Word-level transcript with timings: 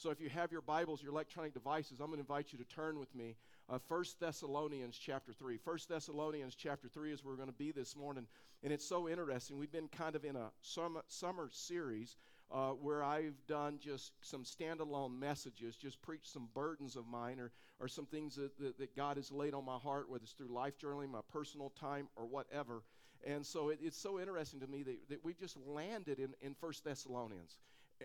So 0.00 0.08
if 0.08 0.18
you 0.18 0.30
have 0.30 0.50
your 0.50 0.62
Bibles, 0.62 1.02
your 1.02 1.12
electronic 1.12 1.52
devices, 1.52 2.00
I'm 2.00 2.06
going 2.06 2.16
to 2.16 2.20
invite 2.20 2.54
you 2.54 2.58
to 2.58 2.64
turn 2.64 2.98
with 2.98 3.14
me. 3.14 3.36
Uh, 3.68 3.78
1 3.86 4.04
Thessalonians 4.18 4.96
chapter 4.96 5.34
3. 5.34 5.58
1 5.62 5.78
Thessalonians 5.90 6.54
chapter 6.54 6.88
3 6.88 7.12
is 7.12 7.22
where 7.22 7.34
we're 7.34 7.36
going 7.36 7.50
to 7.50 7.54
be 7.54 7.70
this 7.70 7.94
morning. 7.94 8.26
And 8.62 8.72
it's 8.72 8.86
so 8.86 9.10
interesting. 9.10 9.58
We've 9.58 9.70
been 9.70 9.88
kind 9.88 10.16
of 10.16 10.24
in 10.24 10.36
a 10.36 10.52
summer, 10.62 11.02
summer 11.08 11.50
series 11.52 12.16
uh, 12.50 12.70
where 12.70 13.04
I've 13.04 13.34
done 13.46 13.78
just 13.78 14.12
some 14.22 14.42
standalone 14.44 15.18
messages, 15.18 15.76
just 15.76 16.00
preached 16.00 16.32
some 16.32 16.48
burdens 16.54 16.96
of 16.96 17.06
mine 17.06 17.38
or, 17.38 17.52
or 17.78 17.86
some 17.86 18.06
things 18.06 18.36
that, 18.36 18.58
that, 18.58 18.78
that 18.78 18.96
God 18.96 19.18
has 19.18 19.30
laid 19.30 19.52
on 19.52 19.66
my 19.66 19.76
heart, 19.76 20.08
whether 20.08 20.24
it's 20.24 20.32
through 20.32 20.48
life 20.48 20.78
journaling, 20.82 21.10
my 21.10 21.20
personal 21.30 21.74
time, 21.78 22.08
or 22.16 22.24
whatever. 22.24 22.84
And 23.26 23.44
so 23.44 23.68
it, 23.68 23.80
it's 23.82 23.98
so 23.98 24.18
interesting 24.18 24.60
to 24.60 24.66
me 24.66 24.82
that, 24.82 25.10
that 25.10 25.22
we 25.22 25.34
just 25.34 25.58
landed 25.66 26.18
in, 26.18 26.32
in 26.40 26.56
1 26.58 26.72
Thessalonians. 26.86 27.58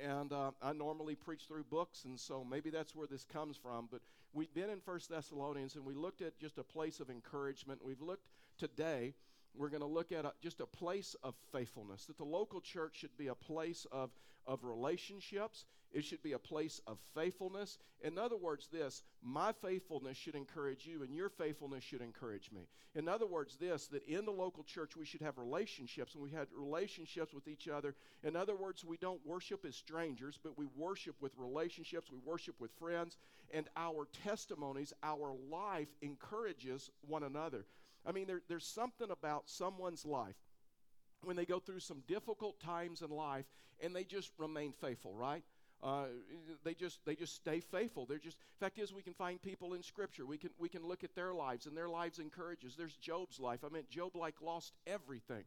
And 0.03 0.33
uh, 0.33 0.51
I 0.61 0.73
normally 0.73 1.15
preach 1.15 1.43
through 1.47 1.63
books, 1.65 2.05
and 2.05 2.19
so 2.19 2.43
maybe 2.43 2.69
that's 2.69 2.95
where 2.95 3.07
this 3.07 3.25
comes 3.25 3.57
from. 3.57 3.87
But 3.91 4.01
we've 4.33 4.53
been 4.53 4.69
in 4.69 4.79
First 4.81 5.09
Thessalonians, 5.09 5.75
and 5.75 5.85
we 5.85 5.93
looked 5.93 6.21
at 6.21 6.37
just 6.37 6.57
a 6.57 6.63
place 6.63 6.99
of 6.99 7.09
encouragement. 7.09 7.83
We've 7.83 8.01
looked 8.01 8.27
today 8.57 9.13
we're 9.57 9.69
going 9.69 9.81
to 9.81 9.87
look 9.87 10.11
at 10.11 10.25
a, 10.25 10.33
just 10.41 10.59
a 10.59 10.65
place 10.65 11.15
of 11.23 11.35
faithfulness. 11.51 12.05
That 12.05 12.17
the 12.17 12.25
local 12.25 12.61
church 12.61 12.97
should 12.97 13.17
be 13.17 13.27
a 13.27 13.35
place 13.35 13.85
of, 13.91 14.09
of 14.47 14.63
relationships, 14.63 15.65
it 15.91 16.03
should 16.03 16.21
be 16.21 16.33
a 16.33 16.39
place 16.39 16.81
of 16.87 16.97
faithfulness. 17.13 17.77
In 18.03 18.17
other 18.17 18.35
words, 18.35 18.67
this 18.71 19.03
my 19.23 19.53
faithfulness 19.53 20.17
should 20.17 20.35
encourage 20.35 20.85
you, 20.85 21.03
and 21.03 21.15
your 21.15 21.29
faithfulness 21.29 21.83
should 21.83 22.01
encourage 22.01 22.51
me. 22.51 22.67
In 22.95 23.07
other 23.07 23.25
words, 23.25 23.55
this 23.55 23.87
that 23.87 24.05
in 24.05 24.25
the 24.25 24.31
local 24.31 24.63
church 24.63 24.95
we 24.95 25.05
should 25.05 25.21
have 25.21 25.37
relationships, 25.37 26.13
and 26.13 26.21
we 26.21 26.31
had 26.31 26.47
relationships 26.53 27.33
with 27.33 27.47
each 27.47 27.67
other. 27.67 27.95
In 28.23 28.35
other 28.35 28.55
words, 28.55 28.83
we 28.83 28.97
don't 28.97 29.25
worship 29.25 29.63
as 29.65 29.75
strangers, 29.75 30.37
but 30.41 30.57
we 30.57 30.67
worship 30.75 31.15
with 31.21 31.31
relationships, 31.37 32.11
we 32.11 32.19
worship 32.25 32.59
with 32.59 32.71
friends, 32.77 33.17
and 33.53 33.67
our 33.77 34.07
testimonies, 34.23 34.93
our 35.01 35.33
life 35.49 35.89
encourages 36.01 36.89
one 37.07 37.23
another. 37.23 37.65
I 38.05 38.11
mean, 38.11 38.27
there, 38.27 38.41
there's 38.47 38.67
something 38.67 39.09
about 39.09 39.49
someone's 39.49 40.05
life 40.05 40.35
when 41.25 41.35
they 41.35 41.45
go 41.45 41.59
through 41.59 41.79
some 41.79 42.03
difficult 42.07 42.59
times 42.59 43.01
in 43.01 43.09
life 43.09 43.45
and 43.81 43.95
they 43.95 44.03
just 44.03 44.31
remain 44.37 44.71
faithful, 44.71 45.13
right? 45.13 45.43
Uh, 45.83 46.05
they 46.63 46.73
just 46.73 46.99
they 47.05 47.15
just 47.15 47.35
stay 47.35 47.59
faithful. 47.59 48.05
They're 48.05 48.17
just 48.17 48.37
fact 48.59 48.79
is 48.79 48.93
we 48.93 49.01
can 49.01 49.13
find 49.13 49.41
people 49.41 49.73
in 49.73 49.83
Scripture. 49.83 50.25
We 50.25 50.37
can 50.37 50.49
we 50.57 50.69
can 50.69 50.87
look 50.87 51.03
at 51.03 51.15
their 51.15 51.33
lives 51.33 51.65
and 51.65 51.75
their 51.75 51.89
lives 51.89 52.19
encourages. 52.19 52.75
There's 52.75 52.95
Job's 52.95 53.39
life. 53.39 53.59
I 53.63 53.69
mean, 53.69 53.83
Job 53.89 54.15
like 54.15 54.35
lost 54.41 54.73
everything, 54.87 55.43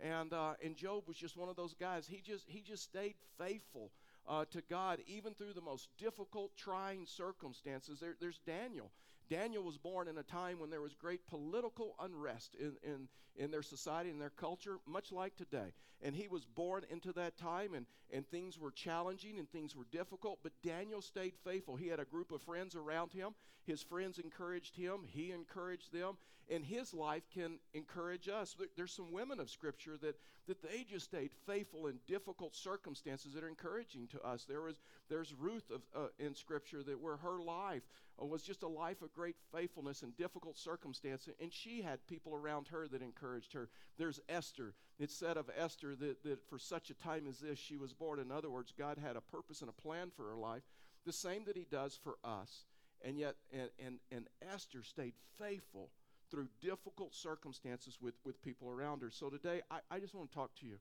and 0.00 0.32
uh, 0.32 0.54
and 0.64 0.76
Job 0.76 1.02
was 1.08 1.16
just 1.16 1.36
one 1.36 1.48
of 1.48 1.56
those 1.56 1.74
guys. 1.74 2.06
He 2.06 2.20
just 2.20 2.44
he 2.48 2.60
just 2.60 2.84
stayed 2.84 3.16
faithful 3.38 3.90
uh, 4.26 4.44
to 4.52 4.62
God 4.70 5.00
even 5.06 5.34
through 5.34 5.52
the 5.52 5.60
most 5.60 5.88
difficult, 5.98 6.56
trying 6.56 7.04
circumstances. 7.06 7.98
There, 8.00 8.14
there's 8.20 8.38
Daniel. 8.46 8.90
Daniel 9.32 9.62
was 9.62 9.78
born 9.78 10.08
in 10.08 10.18
a 10.18 10.22
time 10.22 10.58
when 10.60 10.68
there 10.68 10.82
was 10.82 10.92
great 10.92 11.26
political 11.26 11.94
unrest 11.98 12.54
in, 12.60 12.72
in, 12.82 13.08
in 13.34 13.50
their 13.50 13.62
society 13.62 14.10
and 14.10 14.20
their 14.20 14.28
culture, 14.28 14.76
much 14.86 15.10
like 15.10 15.34
today. 15.36 15.72
And 16.02 16.14
he 16.14 16.28
was 16.28 16.44
born 16.44 16.84
into 16.90 17.14
that 17.14 17.38
time, 17.38 17.72
and, 17.72 17.86
and 18.12 18.28
things 18.28 18.58
were 18.58 18.70
challenging 18.70 19.38
and 19.38 19.50
things 19.50 19.74
were 19.74 19.86
difficult, 19.90 20.40
but 20.42 20.52
Daniel 20.62 21.00
stayed 21.00 21.32
faithful. 21.44 21.76
He 21.76 21.88
had 21.88 21.98
a 21.98 22.04
group 22.04 22.30
of 22.30 22.42
friends 22.42 22.76
around 22.76 23.12
him. 23.12 23.30
His 23.64 23.80
friends 23.80 24.18
encouraged 24.18 24.76
him, 24.76 25.00
he 25.06 25.30
encouraged 25.30 25.94
them, 25.94 26.18
and 26.50 26.62
his 26.62 26.92
life 26.92 27.22
can 27.32 27.58
encourage 27.72 28.28
us. 28.28 28.54
There's 28.76 28.92
some 28.92 29.12
women 29.12 29.40
of 29.40 29.48
Scripture 29.48 29.96
that, 30.02 30.16
that 30.46 30.60
they 30.62 30.84
just 30.84 31.06
stayed 31.06 31.30
faithful 31.46 31.86
in 31.86 31.94
difficult 32.06 32.54
circumstances 32.54 33.32
that 33.32 33.44
are 33.44 33.48
encouraging 33.48 34.08
to 34.08 34.20
us. 34.22 34.44
There 34.44 34.60
was 34.60 34.80
there's 35.08 35.32
Ruth 35.32 35.70
of, 35.70 35.82
uh, 35.96 36.08
in 36.18 36.34
Scripture 36.34 36.82
that 36.82 37.00
where 37.00 37.16
her 37.16 37.40
life 37.40 37.82
Uh, 38.22 38.26
was 38.26 38.42
just 38.42 38.62
a 38.62 38.68
life 38.68 39.02
of 39.02 39.12
great 39.12 39.36
faithfulness 39.52 40.02
in 40.02 40.10
difficult 40.12 40.56
circumstances, 40.56 41.34
and 41.40 41.52
she 41.52 41.82
had 41.82 42.06
people 42.06 42.34
around 42.34 42.68
her 42.68 42.86
that 42.88 43.02
encouraged 43.02 43.52
her. 43.52 43.68
There's 43.98 44.20
Esther. 44.28 44.74
It's 44.98 45.14
said 45.14 45.36
of 45.36 45.50
Esther 45.56 45.94
that, 45.96 46.22
that 46.24 46.48
for 46.48 46.58
such 46.58 46.90
a 46.90 46.94
time 46.94 47.26
as 47.28 47.38
this 47.38 47.58
she 47.58 47.76
was 47.76 47.92
born. 47.92 48.20
In 48.20 48.30
other 48.30 48.50
words, 48.50 48.72
God 48.76 48.98
had 48.98 49.16
a 49.16 49.20
purpose 49.20 49.60
and 49.60 49.70
a 49.70 49.82
plan 49.82 50.10
for 50.14 50.28
her 50.30 50.36
life, 50.36 50.62
the 51.04 51.12
same 51.12 51.44
that 51.44 51.56
He 51.56 51.66
does 51.70 51.98
for 52.02 52.18
us. 52.24 52.64
And 53.04 53.18
yet, 53.18 53.34
and, 53.52 53.68
and, 53.84 53.98
and 54.12 54.26
Esther 54.54 54.82
stayed 54.84 55.14
faithful 55.38 55.90
through 56.30 56.48
difficult 56.60 57.14
circumstances 57.14 57.98
with, 58.00 58.14
with 58.24 58.42
people 58.42 58.70
around 58.70 59.02
her. 59.02 59.10
So 59.10 59.28
today, 59.28 59.60
I, 59.70 59.80
I 59.90 59.98
just 59.98 60.14
want 60.14 60.30
to 60.30 60.34
talk 60.34 60.54
to 60.60 60.66
you 60.66 60.76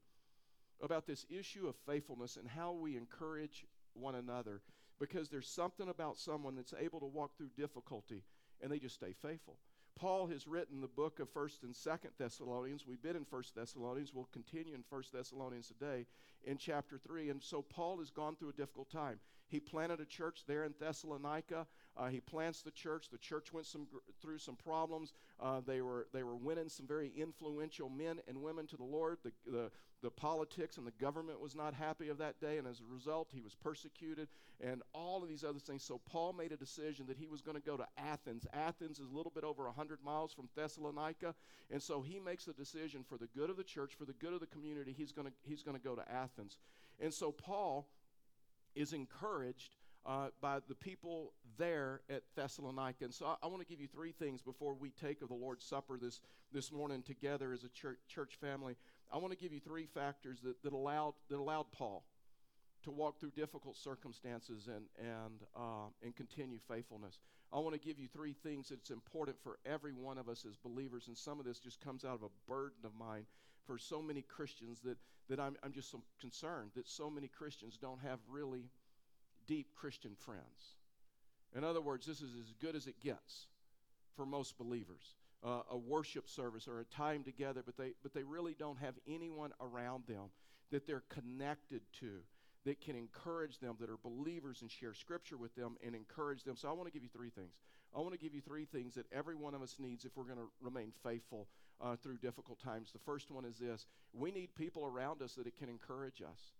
about 0.81 1.07
this 1.07 1.25
issue 1.29 1.67
of 1.67 1.75
faithfulness 1.87 2.37
and 2.37 2.47
how 2.47 2.71
we 2.73 2.95
encourage 2.95 3.65
one 3.93 4.15
another 4.15 4.61
because 5.01 5.29
there's 5.29 5.49
something 5.49 5.89
about 5.89 6.15
someone 6.15 6.55
that's 6.55 6.75
able 6.79 6.99
to 6.99 7.07
walk 7.07 7.35
through 7.35 7.49
difficulty 7.57 8.23
and 8.61 8.71
they 8.71 8.77
just 8.77 8.93
stay 8.93 9.15
faithful. 9.19 9.57
Paul 9.99 10.27
has 10.27 10.47
written 10.47 10.79
the 10.79 10.87
book 10.87 11.19
of 11.19 11.33
1st 11.33 11.63
and 11.63 11.73
2nd 11.73 12.11
Thessalonians. 12.19 12.85
We've 12.87 13.01
been 13.01 13.15
in 13.15 13.25
1st 13.25 13.55
Thessalonians. 13.55 14.13
We'll 14.13 14.29
continue 14.31 14.75
in 14.75 14.83
1st 14.83 15.11
Thessalonians 15.11 15.67
today 15.67 16.05
in 16.45 16.57
chapter 16.57 16.99
3. 16.99 17.29
And 17.31 17.41
so 17.41 17.63
Paul 17.63 17.97
has 17.97 18.11
gone 18.11 18.35
through 18.35 18.49
a 18.49 18.53
difficult 18.53 18.91
time. 18.91 19.19
He 19.51 19.59
planted 19.59 19.99
a 19.99 20.05
church 20.05 20.43
there 20.47 20.63
in 20.63 20.73
Thessalonica. 20.79 21.67
Uh, 21.97 22.07
he 22.07 22.21
plants 22.21 22.61
the 22.61 22.71
church. 22.71 23.09
The 23.11 23.17
church 23.17 23.51
went 23.51 23.65
some, 23.65 23.85
through 24.21 24.37
some 24.37 24.55
problems. 24.55 25.11
Uh, 25.41 25.59
they, 25.67 25.81
were, 25.81 26.07
they 26.13 26.23
were 26.23 26.37
winning 26.37 26.69
some 26.69 26.87
very 26.87 27.11
influential 27.17 27.89
men 27.89 28.21
and 28.29 28.41
women 28.41 28.65
to 28.67 28.77
the 28.77 28.85
Lord. 28.85 29.17
The, 29.25 29.31
the, 29.45 29.71
the 30.01 30.09
politics 30.09 30.77
and 30.77 30.87
the 30.87 30.91
government 30.91 31.41
was 31.41 31.53
not 31.53 31.73
happy 31.73 32.07
of 32.07 32.17
that 32.19 32.39
day. 32.39 32.59
And 32.59 32.65
as 32.65 32.79
a 32.79 32.93
result, 32.93 33.27
he 33.33 33.41
was 33.41 33.53
persecuted 33.53 34.29
and 34.61 34.81
all 34.93 35.21
of 35.21 35.27
these 35.27 35.43
other 35.43 35.59
things. 35.59 35.83
So 35.83 35.99
Paul 36.09 36.31
made 36.31 36.53
a 36.53 36.57
decision 36.57 37.05
that 37.07 37.17
he 37.17 37.27
was 37.27 37.41
going 37.41 37.57
to 37.57 37.63
go 37.63 37.75
to 37.75 37.85
Athens. 37.97 38.47
Athens 38.53 38.99
is 38.99 39.09
a 39.11 39.15
little 39.15 39.33
bit 39.35 39.43
over 39.43 39.65
100 39.65 39.99
miles 40.01 40.31
from 40.31 40.47
Thessalonica. 40.55 41.35
And 41.69 41.83
so 41.83 42.01
he 42.01 42.21
makes 42.21 42.47
a 42.47 42.53
decision 42.53 43.03
for 43.03 43.17
the 43.17 43.27
good 43.35 43.49
of 43.49 43.57
the 43.57 43.65
church, 43.65 43.95
for 43.99 44.05
the 44.05 44.13
good 44.13 44.33
of 44.33 44.39
the 44.39 44.47
community, 44.47 44.95
he's 44.97 45.11
going 45.11 45.27
to, 45.27 45.33
he's 45.43 45.61
going 45.61 45.75
to 45.75 45.83
go 45.83 45.93
to 45.93 46.09
Athens. 46.09 46.57
And 47.01 47.13
so 47.13 47.33
Paul 47.33 47.89
is 48.75 48.93
encouraged 48.93 49.75
uh, 50.05 50.27
by 50.41 50.59
the 50.67 50.75
people 50.75 51.33
there 51.57 52.01
at 52.09 52.23
Thessalonica. 52.35 53.05
And 53.05 53.13
so 53.13 53.25
I, 53.27 53.35
I 53.43 53.47
want 53.47 53.61
to 53.61 53.67
give 53.67 53.79
you 53.79 53.87
three 53.87 54.11
things 54.11 54.41
before 54.41 54.73
we 54.73 54.89
take 54.89 55.21
of 55.21 55.29
the 55.29 55.35
Lord's 55.35 55.65
Supper 55.65 55.97
this, 56.01 56.21
this 56.51 56.71
morning 56.71 57.03
together 57.03 57.53
as 57.53 57.63
a 57.63 57.69
church, 57.69 57.99
church 58.07 58.37
family. 58.41 58.75
I 59.13 59.17
want 59.17 59.31
to 59.31 59.37
give 59.37 59.53
you 59.53 59.59
three 59.59 59.85
factors 59.85 60.39
that, 60.43 60.61
that, 60.63 60.73
allowed, 60.73 61.13
that 61.29 61.37
allowed 61.37 61.71
Paul 61.71 62.03
to 62.83 62.91
walk 62.91 63.19
through 63.19 63.31
difficult 63.31 63.77
circumstances 63.77 64.67
and, 64.67 64.85
and, 64.97 65.41
uh, 65.55 65.89
and 66.03 66.15
continue 66.15 66.57
faithfulness. 66.67 67.19
I 67.53 67.59
want 67.59 67.73
to 67.73 67.79
give 67.79 67.99
you 67.99 68.07
three 68.07 68.33
things 68.43 68.69
that's 68.69 68.89
important 68.89 69.37
for 69.43 69.59
every 69.65 69.93
one 69.93 70.17
of 70.17 70.29
us 70.29 70.45
as 70.49 70.55
believers, 70.57 71.07
and 71.07 71.17
some 71.17 71.39
of 71.39 71.45
this 71.45 71.59
just 71.59 71.79
comes 71.81 72.05
out 72.05 72.15
of 72.15 72.23
a 72.23 72.49
burden 72.49 72.79
of 72.85 72.91
mine 72.97 73.25
for 73.65 73.77
so 73.77 74.01
many 74.01 74.21
Christians 74.21 74.79
that, 74.83 74.97
that 75.29 75.39
I'm, 75.39 75.55
I'm 75.63 75.71
just 75.71 75.91
so 75.91 76.01
concerned 76.19 76.71
that 76.75 76.87
so 76.87 77.09
many 77.09 77.27
Christians 77.27 77.77
don't 77.77 78.01
have 78.01 78.19
really 78.29 78.69
deep 79.47 79.67
Christian 79.75 80.15
friends. 80.15 80.75
In 81.55 81.63
other 81.63 81.81
words, 81.81 82.05
this 82.05 82.21
is 82.21 82.31
as 82.35 82.53
good 82.61 82.75
as 82.75 82.87
it 82.87 82.99
gets 83.01 83.47
for 84.15 84.25
most 84.25 84.57
believers. 84.57 85.15
Uh, 85.43 85.61
a 85.71 85.77
worship 85.77 86.29
service 86.29 86.67
or 86.67 86.79
a 86.79 86.85
time 86.85 87.23
together, 87.23 87.63
but 87.65 87.75
they, 87.75 87.93
but 88.03 88.13
they 88.13 88.23
really 88.23 88.55
don't 88.57 88.77
have 88.77 88.93
anyone 89.07 89.51
around 89.59 90.03
them 90.07 90.29
that 90.71 90.85
they're 90.85 91.03
connected 91.09 91.81
to 91.99 92.19
that 92.63 92.79
can 92.79 92.95
encourage 92.95 93.59
them, 93.59 93.75
that 93.79 93.89
are 93.89 93.97
believers 94.03 94.61
and 94.61 94.69
share 94.69 94.93
scripture 94.93 95.37
with 95.37 95.55
them 95.55 95.77
and 95.83 95.95
encourage 95.95 96.43
them. 96.43 96.55
So 96.55 96.69
I 96.69 96.73
want 96.73 96.87
to 96.87 96.91
give 96.91 97.01
you 97.01 97.09
three 97.09 97.31
things. 97.31 97.53
I 97.95 97.99
want 97.99 98.13
to 98.13 98.19
give 98.19 98.35
you 98.35 98.41
three 98.41 98.65
things 98.65 98.93
that 98.95 99.05
every 99.11 99.35
one 99.35 99.53
of 99.53 99.61
us 99.61 99.75
needs 99.79 100.05
if 100.05 100.15
we're 100.15 100.25
going 100.25 100.37
to 100.37 100.49
remain 100.61 100.91
faithful 101.03 101.47
uh, 101.81 101.95
through 101.95 102.17
difficult 102.17 102.59
times. 102.59 102.91
The 102.91 102.99
first 102.99 103.31
one 103.31 103.45
is 103.45 103.57
this 103.57 103.87
we 104.13 104.31
need 104.31 104.53
people 104.55 104.85
around 104.85 105.21
us 105.21 105.33
that 105.33 105.47
it 105.47 105.57
can 105.57 105.69
encourage 105.69 106.21
us. 106.21 106.51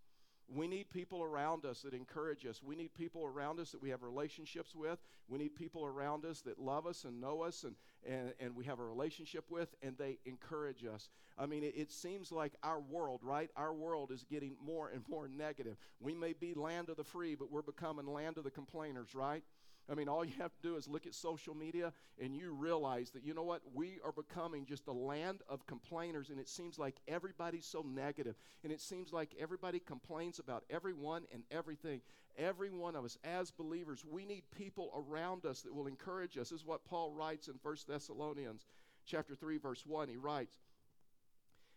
We 0.54 0.68
need 0.68 0.90
people 0.90 1.24
around 1.24 1.66
us 1.66 1.82
that 1.84 1.94
encourage 1.94 2.46
us. 2.46 2.62
We 2.62 2.76
need 2.76 2.94
people 2.94 3.26
around 3.26 3.60
us 3.60 3.72
that 3.72 3.82
we 3.82 3.90
have 3.90 4.04
relationships 4.04 4.76
with. 4.76 5.00
We 5.30 5.38
need 5.38 5.56
people 5.56 5.86
around 5.86 6.26
us 6.26 6.42
that 6.42 6.60
love 6.60 6.86
us 6.86 7.06
and 7.06 7.22
know 7.22 7.42
us 7.42 7.64
and, 7.64 7.76
and, 8.06 8.34
and 8.38 8.54
we 8.54 8.66
have 8.66 8.80
a 8.80 8.84
relationship 8.84 9.46
with, 9.50 9.74
and 9.82 9.98
they 9.98 10.18
encourage 10.26 10.84
us. 10.84 11.10
I 11.38 11.46
mean, 11.46 11.64
it, 11.64 11.74
it 11.78 11.92
seems 11.92 12.34
like 12.34 12.52
our 12.64 12.82
world, 12.82 13.22
right? 13.24 13.50
Our 13.56 13.74
world 13.74 14.12
is 14.12 14.26
getting 14.30 14.58
more 14.62 14.90
and 14.90 15.04
more 15.08 15.30
negative. 15.30 15.78
We 16.02 16.14
may 16.14 16.34
be 16.34 16.54
land 16.54 16.90
of 16.90 16.98
the 16.98 17.06
free, 17.06 17.36
but 17.36 17.50
we're 17.50 17.62
becoming 17.62 18.08
land 18.08 18.38
of 18.38 18.44
the 18.44 18.52
complainers, 18.52 19.16
right? 19.16 19.44
I 19.90 19.96
mean, 19.96 20.08
all 20.08 20.24
you 20.24 20.34
have 20.40 20.54
to 20.54 20.62
do 20.62 20.76
is 20.76 20.88
look 20.88 21.06
at 21.06 21.14
social 21.14 21.54
media 21.56 21.92
and 22.22 22.36
you 22.36 22.52
realize 22.54 23.12
that, 23.12 23.26
you 23.26 23.34
know 23.34 23.44
what, 23.44 23.62
we 23.74 24.00
are 24.06 24.12
becoming 24.12 24.66
just 24.66 24.88
a 24.88 24.92
land 24.92 25.42
of 25.50 25.66
complainers, 25.66 26.30
and 26.30 26.40
it 26.40 26.48
seems 26.48 26.80
like 26.80 26.96
everybody's 27.08 27.66
so 27.66 27.86
negative, 27.88 28.36
and 28.64 28.72
it 28.72 28.80
seems 28.80 29.12
like 29.12 29.36
everybody 29.40 29.80
complains 29.80 30.40
about 30.40 30.64
everyone 30.70 31.24
and 31.34 31.44
everything. 31.52 32.02
Every 32.38 32.70
one 32.70 32.96
of 32.96 33.04
us, 33.04 33.18
as 33.24 33.52
believers, 33.52 34.06
we 34.10 34.26
need 34.26 34.44
people 34.52 34.92
around 34.96 35.46
us 35.46 35.62
that 35.62 35.76
will 35.76 35.88
encourage 35.88 36.38
us. 36.38 36.50
This 36.50 36.62
is 36.62 36.66
what 36.66 36.86
Paul 36.86 37.12
writes 37.12 37.48
in 37.48 37.56
1 37.62 37.76
Thessalonians 37.88 38.66
chapter 39.06 39.36
3, 39.36 39.58
verse 39.58 39.86
1. 39.86 40.08
He 40.08 40.16
writes, 40.16 40.60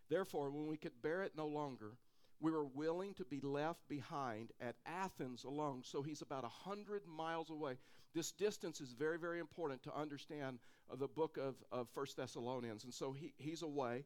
Therefore, 0.08 0.50
when 0.50 0.68
we 0.68 0.76
could 0.76 1.02
bear 1.02 1.22
it 1.22 1.32
no 1.36 1.46
longer, 1.46 1.96
we 2.40 2.50
were 2.50 2.64
willing 2.64 3.14
to 3.14 3.24
be 3.24 3.40
left 3.40 3.88
behind 3.88 4.52
at 4.60 4.76
Athens 4.86 5.44
alone. 5.44 5.82
So 5.84 6.02
he's 6.02 6.22
about 6.22 6.42
100 6.42 7.02
miles 7.06 7.50
away. 7.50 7.76
This 8.14 8.32
distance 8.32 8.80
is 8.80 8.92
very, 8.92 9.18
very 9.18 9.40
important 9.40 9.82
to 9.84 9.94
understand 9.94 10.58
uh, 10.90 10.96
the 10.96 11.08
book 11.08 11.36
of, 11.36 11.56
of 11.72 11.88
1 11.94 12.06
Thessalonians. 12.16 12.84
And 12.84 12.92
so 12.92 13.12
he, 13.12 13.32
he's 13.38 13.62
away. 13.62 14.04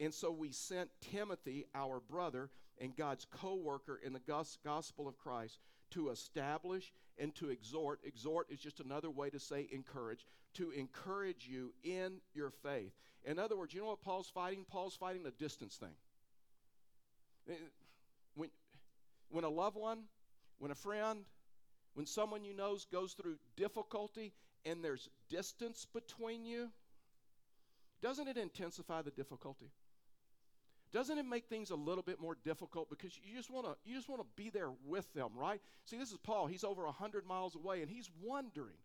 And 0.00 0.12
so 0.12 0.30
we 0.30 0.50
sent 0.50 0.90
Timothy, 1.00 1.66
our 1.74 2.00
brother, 2.00 2.50
and 2.80 2.96
God's 2.96 3.26
co 3.30 3.54
worker 3.54 4.00
in 4.04 4.12
the 4.12 4.46
gospel 4.64 5.06
of 5.06 5.18
Christ 5.18 5.58
to 5.92 6.10
establish 6.10 6.92
and 7.18 7.34
to 7.36 7.50
exhort. 7.50 8.00
Exhort 8.04 8.48
is 8.50 8.58
just 8.58 8.80
another 8.80 9.10
way 9.10 9.30
to 9.30 9.38
say 9.38 9.68
encourage, 9.70 10.26
to 10.54 10.70
encourage 10.72 11.46
you 11.46 11.72
in 11.84 12.20
your 12.34 12.50
faith. 12.50 12.92
In 13.24 13.38
other 13.38 13.56
words, 13.56 13.72
you 13.72 13.80
know 13.80 13.86
what 13.86 14.02
Paul's 14.02 14.28
fighting? 14.28 14.64
Paul's 14.68 14.96
fighting 14.96 15.26
a 15.26 15.30
distance 15.30 15.76
thing. 15.76 15.94
Eh, 17.48 17.52
when, 18.34 18.50
when 19.30 19.44
a 19.44 19.48
loved 19.48 19.76
one, 19.76 20.04
when 20.58 20.70
a 20.70 20.74
friend, 20.74 21.24
when 21.94 22.06
someone 22.06 22.44
you 22.44 22.54
know 22.54 22.76
goes 22.90 23.12
through 23.12 23.36
difficulty 23.56 24.32
and 24.64 24.84
there's 24.84 25.08
distance 25.28 25.86
between 25.92 26.44
you, 26.44 26.70
doesn't 28.02 28.28
it 28.28 28.36
intensify 28.36 29.02
the 29.02 29.10
difficulty? 29.10 29.70
Doesn't 30.92 31.18
it 31.18 31.26
make 31.26 31.46
things 31.46 31.70
a 31.70 31.74
little 31.74 32.04
bit 32.04 32.20
more 32.20 32.36
difficult 32.44 32.88
because 32.88 33.18
you 33.24 33.34
just 33.34 33.50
want 33.50 33.66
to 33.66 33.74
you 33.84 33.96
just 33.96 34.08
want 34.08 34.20
to 34.20 34.26
be 34.36 34.48
there 34.48 34.70
with 34.86 35.12
them, 35.12 35.30
right? 35.34 35.60
See, 35.86 35.96
this 35.96 36.12
is 36.12 36.18
Paul. 36.18 36.46
He's 36.46 36.62
over 36.62 36.84
100 36.84 37.26
miles 37.26 37.56
away 37.56 37.82
and 37.82 37.90
he's 37.90 38.08
wondering. 38.22 38.76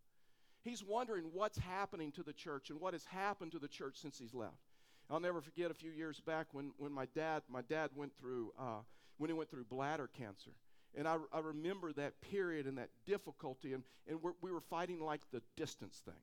He's 0.64 0.84
wondering 0.84 1.26
what's 1.34 1.60
happening 1.60 2.12
to 2.14 2.24
the 2.24 2.34
church 2.34 2.72
and 2.72 2.80
what 2.80 2.94
has 2.94 3.06
happened 3.06 3.52
to 3.52 3.60
the 3.60 3.68
church 3.68 3.98
since 3.98 4.18
he's 4.18 4.34
left. 4.34 4.69
I'll 5.10 5.20
never 5.20 5.42
forget 5.42 5.72
a 5.72 5.74
few 5.74 5.92
years 5.92 6.20
back 6.20 6.48
when, 6.52 6.72
when 6.78 6.92
my 6.92 7.08
dad 7.16 7.44
my 7.50 7.62
dad 7.62 7.90
went 7.96 8.16
through 8.16 8.52
uh, 8.60 8.82
when 9.18 9.30
he 9.30 9.34
went 9.34 9.50
through 9.50 9.66
bladder 9.66 10.10
cancer. 10.18 10.52
And 10.96 11.08
I, 11.08 11.18
I 11.32 11.40
remember 11.40 11.94
that 11.94 12.20
period 12.22 12.66
and 12.66 12.78
that 12.80 12.90
difficulty, 13.06 13.74
and, 13.74 13.84
and 14.08 14.20
we 14.42 14.52
were 14.52 14.60
fighting 14.62 15.00
like 15.00 15.22
the 15.32 15.42
distance 15.56 16.02
thing. 16.04 16.14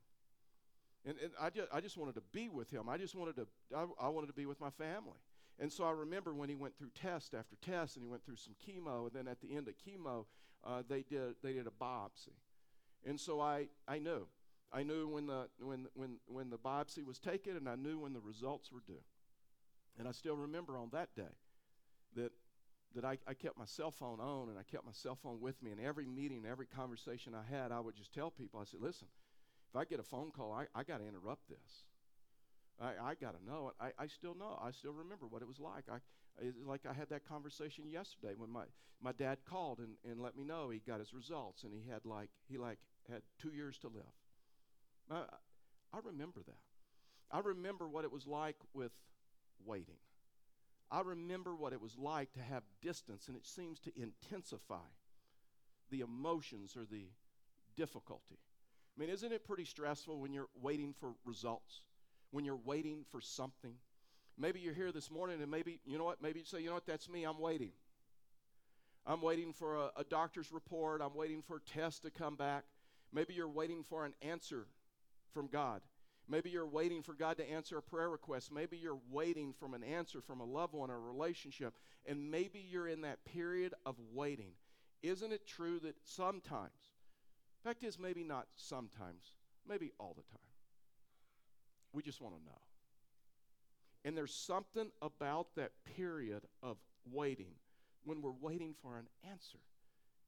And, 1.05 1.17
and 1.23 1.33
I, 1.41 1.51
just, 1.51 1.69
I 1.73 1.81
just 1.81 1.97
wanted 1.97 2.17
to 2.17 2.23
be 2.33 2.49
with 2.49 2.69
him. 2.73 2.89
I 2.89 2.97
just 2.97 3.15
wanted 3.15 3.37
to, 3.37 3.47
I, 3.77 3.87
I 4.01 4.09
wanted 4.09 4.27
to 4.27 4.33
be 4.33 4.45
with 4.45 4.61
my 4.61 4.71
family. 4.71 5.21
And 5.61 5.73
so 5.73 5.85
I 5.85 5.93
remember 5.93 6.35
when 6.35 6.49
he 6.49 6.57
went 6.57 6.77
through 6.77 6.91
test 7.01 7.33
after 7.33 7.55
test, 7.63 7.97
and 7.97 8.03
he 8.03 8.11
went 8.11 8.25
through 8.25 8.37
some 8.37 8.55
chemo, 8.67 9.07
and 9.07 9.13
then 9.13 9.29
at 9.29 9.41
the 9.41 9.55
end 9.55 9.69
of 9.69 9.75
chemo, 9.77 10.27
uh, 10.65 10.83
they 10.89 11.03
did 11.03 11.37
they 11.43 11.53
did 11.53 11.67
a 11.67 11.71
biopsy, 11.71 12.35
and 13.07 13.21
so 13.21 13.41
I 13.41 13.69
I 13.87 13.99
knew 13.99 14.27
I 14.77 14.83
knew 14.83 15.09
when 15.09 15.27
the 15.27 15.49
when 15.59 15.87
when 15.95 16.19
when 16.27 16.51
the 16.51 16.59
biopsy 16.59 17.03
was 17.05 17.19
taken, 17.19 17.57
and 17.57 17.67
I 17.67 17.77
knew 17.77 18.01
when 18.01 18.13
the 18.13 18.21
results 18.21 18.71
were 18.71 18.83
due, 18.87 19.03
and 19.99 20.07
I 20.07 20.13
still 20.13 20.37
remember 20.37 20.77
on 20.77 20.91
that 20.93 21.15
day 21.17 21.35
that 22.15 22.33
that 22.95 23.05
I, 23.05 23.17
I 23.27 23.33
kept 23.33 23.57
my 23.59 23.65
cell 23.65 23.91
phone 23.91 24.21
on 24.21 24.51
and 24.51 24.59
I 24.59 24.63
kept 24.63 24.85
my 24.85 24.93
cell 24.93 25.17
phone 25.17 25.41
with 25.41 25.63
me, 25.63 25.71
and 25.71 25.81
every 25.81 26.07
meeting, 26.07 26.45
every 26.49 26.67
conversation 26.67 27.35
I 27.35 27.43
had, 27.51 27.73
I 27.73 27.81
would 27.81 27.97
just 27.97 28.13
tell 28.13 28.31
people, 28.31 28.61
I 28.61 28.65
said, 28.65 28.81
listen, 28.81 29.09
if 29.71 29.77
I 29.77 29.85
get 29.85 29.99
a 29.99 30.03
phone 30.03 30.31
call, 30.31 30.53
I, 30.53 30.67
I 30.79 30.83
got 30.83 30.99
to 30.99 31.07
interrupt 31.07 31.49
this. 31.49 31.85
I, 32.81 33.11
I 33.11 33.15
got 33.15 33.35
to 33.39 33.45
know 33.45 33.69
it. 33.69 33.75
I, 33.83 34.05
I 34.05 34.07
still 34.07 34.35
know. 34.35 34.59
I 34.63 34.71
still 34.71 34.93
remember 34.93 35.27
what 35.27 35.43
it 35.43 35.49
was 35.49 35.59
like. 35.59 35.85
I, 35.91 35.97
it's 36.41 36.57
like 36.65 36.83
I 36.89 36.93
had 36.93 37.09
that 37.11 37.27
conversation 37.27 37.89
yesterday 37.89 38.35
when 38.37 38.51
my, 38.51 38.65
my 39.03 39.13
dad 39.13 39.39
called 39.49 39.79
and, 39.79 39.97
and 40.11 40.21
let 40.21 40.37
me 40.37 40.45
know 40.45 40.71
he 40.71 40.81
got 40.87 41.01
his 41.01 41.15
results 41.15 41.65
and 41.65 41.73
he 41.73 41.91
had 41.91 42.05
like 42.05 42.31
he 42.49 42.59
like 42.59 42.79
had 43.11 43.23
two 43.39 43.53
years 43.53 43.79
to 43.79 43.89
live. 43.89 44.05
I, 45.11 45.25
I 45.93 45.99
remember 46.05 46.41
that. 46.47 46.59
I 47.31 47.41
remember 47.41 47.89
what 47.89 48.05
it 48.05 48.13
was 48.13 48.27
like 48.27 48.57
with 48.73 48.93
waiting. 49.65 49.99
I 50.91 51.01
remember 51.01 51.55
what 51.55 51.73
it 51.73 51.81
was 51.81 51.97
like 51.99 52.33
to 52.35 52.41
have 52.41 52.63
distance, 52.81 53.27
and 53.29 53.37
it 53.37 53.45
seems 53.45 53.81
to 53.81 53.93
intensify 54.01 54.87
the 55.91 56.01
emotions 56.01 56.77
or 56.77 56.85
the 56.85 57.07
difficulty. 57.77 58.39
I 58.97 59.01
mean, 59.01 59.11
isn't 59.11 59.33
it 59.33 59.45
pretty 59.45 59.65
stressful 59.65 60.21
when 60.21 60.33
you're 60.33 60.49
waiting 60.61 60.95
for 60.99 61.15
results? 61.25 61.81
when 62.31 62.45
you're 62.45 62.61
waiting 62.65 63.05
for 63.11 63.21
something. 63.21 63.75
Maybe 64.39 64.61
you're 64.61 64.75
here 64.75 64.93
this 64.93 65.11
morning 65.11 65.41
and 65.41 65.51
maybe, 65.51 65.81
you 65.87 65.97
know 65.97 66.05
what, 66.05 66.23
maybe 66.23 66.41
you 66.41 66.45
say, 66.45 66.61
you 66.61 66.69
know 66.69 66.75
what, 66.75 66.87
that's 66.87 67.09
me, 67.09 67.25
I'm 67.25 67.39
waiting. 67.39 67.73
I'm 69.07 69.23
waiting 69.23 69.53
for 69.53 69.77
a, 69.77 69.91
a 69.97 70.05
doctor's 70.05 70.53
report, 70.53 71.01
I'm 71.01 71.15
waiting 71.15 71.43
for 71.43 71.57
a 71.57 71.61
test 71.61 72.03
to 72.03 72.11
come 72.11 72.37
back. 72.37 72.65
Maybe 73.13 73.35
you're 73.35 73.49
waiting 73.49 73.85
for 73.89 74.05
an 74.05 74.13
answer 74.21 74.67
from 75.37 75.49
God. 75.49 75.83
Maybe 76.27 76.49
you're 76.49 76.67
waiting 76.67 77.03
for 77.03 77.13
God 77.13 77.37
to 77.37 77.49
answer 77.49 77.77
a 77.77 77.83
prayer 77.83 78.09
request. 78.09 78.51
Maybe 78.51 78.79
you're 78.79 78.99
waiting 79.11 79.53
from 79.53 79.75
an 79.75 79.85
answer 79.85 80.23
from 80.23 80.41
a 80.41 80.47
loved 80.47 80.73
one 80.73 80.91
or 80.91 80.97
a 80.97 80.99
relationship. 80.99 81.75
And 82.07 82.31
maybe 82.31 82.59
you're 82.59 82.89
in 82.89 83.03
that 83.03 83.23
period 83.27 83.75
of 83.85 83.97
waiting. 84.15 84.53
Isn't 85.03 85.31
it 85.31 85.47
true 85.47 85.79
that 85.81 85.95
sometimes, 86.05 86.73
fact 87.63 87.85
is, 87.85 87.99
maybe 87.99 88.25
not 88.25 88.47
sometimes, 88.57 89.35
maybe 89.69 89.93
all 90.01 90.15
the 90.17 90.23
time, 90.23 90.41
we 91.93 92.03
just 92.03 92.23
want 92.23 92.35
to 92.35 92.45
know. 92.45 92.63
And 94.07 94.17
there's 94.17 94.35
something 94.35 94.91
about 95.03 95.49
that 95.57 95.73
period 95.97 96.45
of 96.63 96.79
waiting 97.13 97.53
when 98.05 98.23
we're 98.23 98.31
waiting 98.41 98.75
for 98.81 98.97
an 98.97 99.07
answer. 99.31 99.59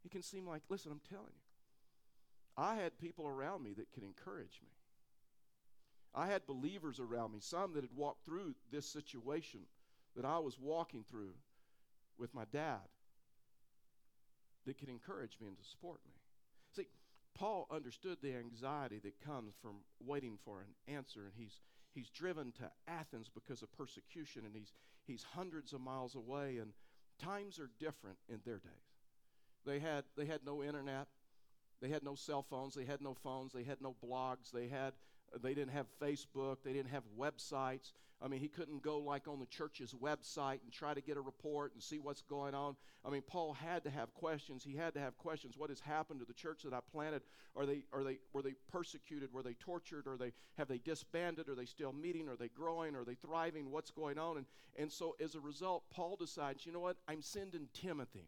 It 0.05 0.11
can 0.11 0.23
seem 0.23 0.47
like, 0.47 0.63
listen, 0.69 0.93
I'm 0.93 1.01
telling 1.09 1.33
you, 1.35 2.63
I 2.63 2.75
had 2.75 2.99
people 2.99 3.27
around 3.27 3.63
me 3.63 3.73
that 3.79 3.91
could 3.91 4.03
encourage 4.03 4.61
me. 4.63 4.71
I 6.15 6.27
had 6.27 6.47
believers 6.47 7.01
around 7.01 7.33
me, 7.33 7.39
some 7.41 7.75
that 7.75 7.85
had 7.85 7.97
walked 7.97 8.25
through 8.25 8.55
this 8.71 8.87
situation 8.87 9.61
that 10.17 10.25
I 10.25 10.39
was 10.39 10.59
walking 10.59 11.05
through 11.09 11.35
with 12.19 12.35
my 12.35 12.45
dad, 12.51 12.81
that 14.67 14.79
could 14.79 14.89
encourage 14.89 15.39
me 15.41 15.47
and 15.49 15.57
to 15.57 15.65
support 15.65 16.01
me. 16.07 16.13
See, 16.75 16.89
Paul 17.35 17.67
understood 17.71 18.19
the 18.21 18.35
anxiety 18.35 18.99
that 19.05 19.21
comes 19.25 19.55
from 19.63 19.77
waiting 20.05 20.39
for 20.45 20.61
an 20.61 20.95
answer, 20.95 21.21
and 21.25 21.33
he's, 21.37 21.61
he's 21.95 22.11
driven 22.11 22.53
to 22.53 22.71
Athens 22.87 23.31
because 23.33 23.63
of 23.63 23.73
persecution, 23.73 24.43
and 24.45 24.55
he's, 24.55 24.73
he's 25.07 25.23
hundreds 25.23 25.73
of 25.73 25.81
miles 25.81 26.17
away, 26.17 26.59
and 26.59 26.73
times 27.19 27.59
are 27.59 27.71
different 27.79 28.19
in 28.29 28.41
their 28.45 28.59
days. 28.59 28.73
They 29.65 29.79
had, 29.79 30.05
they 30.17 30.27
had 30.27 30.41
no 30.45 30.63
internet, 30.63 31.07
they 31.81 31.89
had 31.89 32.03
no 32.03 32.15
cell 32.15 32.43
phones, 32.43 32.75
they 32.75 32.85
had 32.85 33.01
no 33.01 33.15
phones, 33.15 33.53
they 33.53 33.63
had 33.65 33.81
no 33.81 33.95
blogs, 34.05 34.51
they 34.51 34.69
had 34.69 34.95
they 35.43 35.55
didn't 35.55 35.73
have 35.73 35.87
Facebook. 36.01 36.59
They 36.65 36.73
didn't 36.73 36.91
have 36.91 37.05
websites. 37.19 37.93
I 38.21 38.27
mean, 38.27 38.41
he 38.41 38.49
couldn't 38.49 38.83
go 38.83 38.99
like 38.99 39.29
on 39.29 39.39
the 39.39 39.47
church's 39.47 39.95
website 39.95 40.59
and 40.65 40.73
try 40.73 40.93
to 40.93 41.01
get 41.01 41.17
a 41.17 41.21
report 41.21 41.73
and 41.75 41.83
see 41.83 41.99
what's 41.99 42.23
going 42.23 42.55
on. 42.55 42.75
I 43.05 43.11
mean, 43.11 43.23
Paul 43.23 43.53
had 43.53 43.85
to 43.85 43.91
have 43.91 44.13
questions. 44.15 44.65
He 44.65 44.75
had 44.75 44.95
to 44.95 45.01
have 45.01 45.17
questions. 45.19 45.57
What 45.57 45.71
has 45.71 45.79
happened 45.79 46.19
to 46.21 46.27
the 46.27 46.33
church 46.33 46.63
that 46.65 46.73
I 46.73 46.81
planted? 46.93 47.23
Are 47.55 47.65
they 47.65 47.85
are 47.93 48.03
they 48.03 48.19
were 48.33 48.43
they 48.43 48.55
persecuted? 48.73 49.33
Were 49.33 49.43
they 49.43 49.55
tortured? 49.55 50.09
Are 50.09 50.17
they 50.17 50.33
have 50.57 50.67
they 50.67 50.79
disbanded? 50.79 51.49
Are 51.49 51.55
they 51.55 51.67
still 51.67 51.93
meeting? 51.93 52.29
Are 52.29 52.37
they 52.37 52.49
growing? 52.49 52.97
Are 52.97 53.05
they 53.05 53.15
thriving? 53.15 53.71
What's 53.71 53.93
going 53.93 54.19
on? 54.19 54.39
And 54.39 54.47
and 54.77 54.91
so 54.91 55.15
as 55.23 55.37
a 55.37 55.41
result, 55.41 55.85
Paul 55.91 56.17
decides, 56.17 56.67
you 56.67 56.73
know 56.73 56.81
what? 56.81 56.97
I'm 57.07 57.23
sending 57.23 57.69
Timothy. 57.73 58.27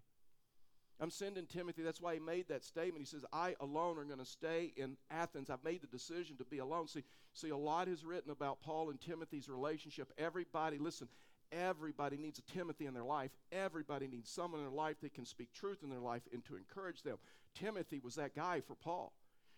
I'm 1.00 1.10
sending 1.10 1.46
Timothy. 1.46 1.82
That's 1.82 2.00
why 2.00 2.14
he 2.14 2.20
made 2.20 2.48
that 2.48 2.64
statement. 2.64 2.98
He 2.98 3.06
says, 3.06 3.24
I 3.32 3.54
alone 3.60 3.96
are 3.96 4.04
going 4.04 4.18
to 4.18 4.26
stay 4.26 4.72
in 4.76 4.98
Athens. 5.10 5.48
I've 5.48 5.64
made 5.64 5.80
the 5.80 5.86
decision 5.86 6.36
to 6.36 6.44
be 6.44 6.58
alone. 6.58 6.88
See, 6.88 7.04
see, 7.32 7.48
a 7.48 7.56
lot 7.56 7.88
is 7.88 8.04
written 8.04 8.30
about 8.30 8.60
Paul 8.60 8.90
and 8.90 9.00
Timothy's 9.00 9.48
relationship. 9.48 10.12
Everybody, 10.18 10.76
listen, 10.76 11.08
everybody 11.52 12.18
needs 12.18 12.38
a 12.38 12.52
Timothy 12.52 12.84
in 12.84 12.92
their 12.92 13.04
life. 13.04 13.30
Everybody 13.50 14.08
needs 14.08 14.30
someone 14.30 14.60
in 14.60 14.66
their 14.66 14.76
life 14.76 14.96
that 15.00 15.14
can 15.14 15.24
speak 15.24 15.52
truth 15.54 15.78
in 15.82 15.88
their 15.88 16.00
life 16.00 16.22
and 16.34 16.44
to 16.44 16.56
encourage 16.56 17.02
them. 17.02 17.16
Timothy 17.54 18.00
was 18.04 18.16
that 18.16 18.36
guy 18.36 18.60
for 18.60 18.74
Paul. 18.74 19.12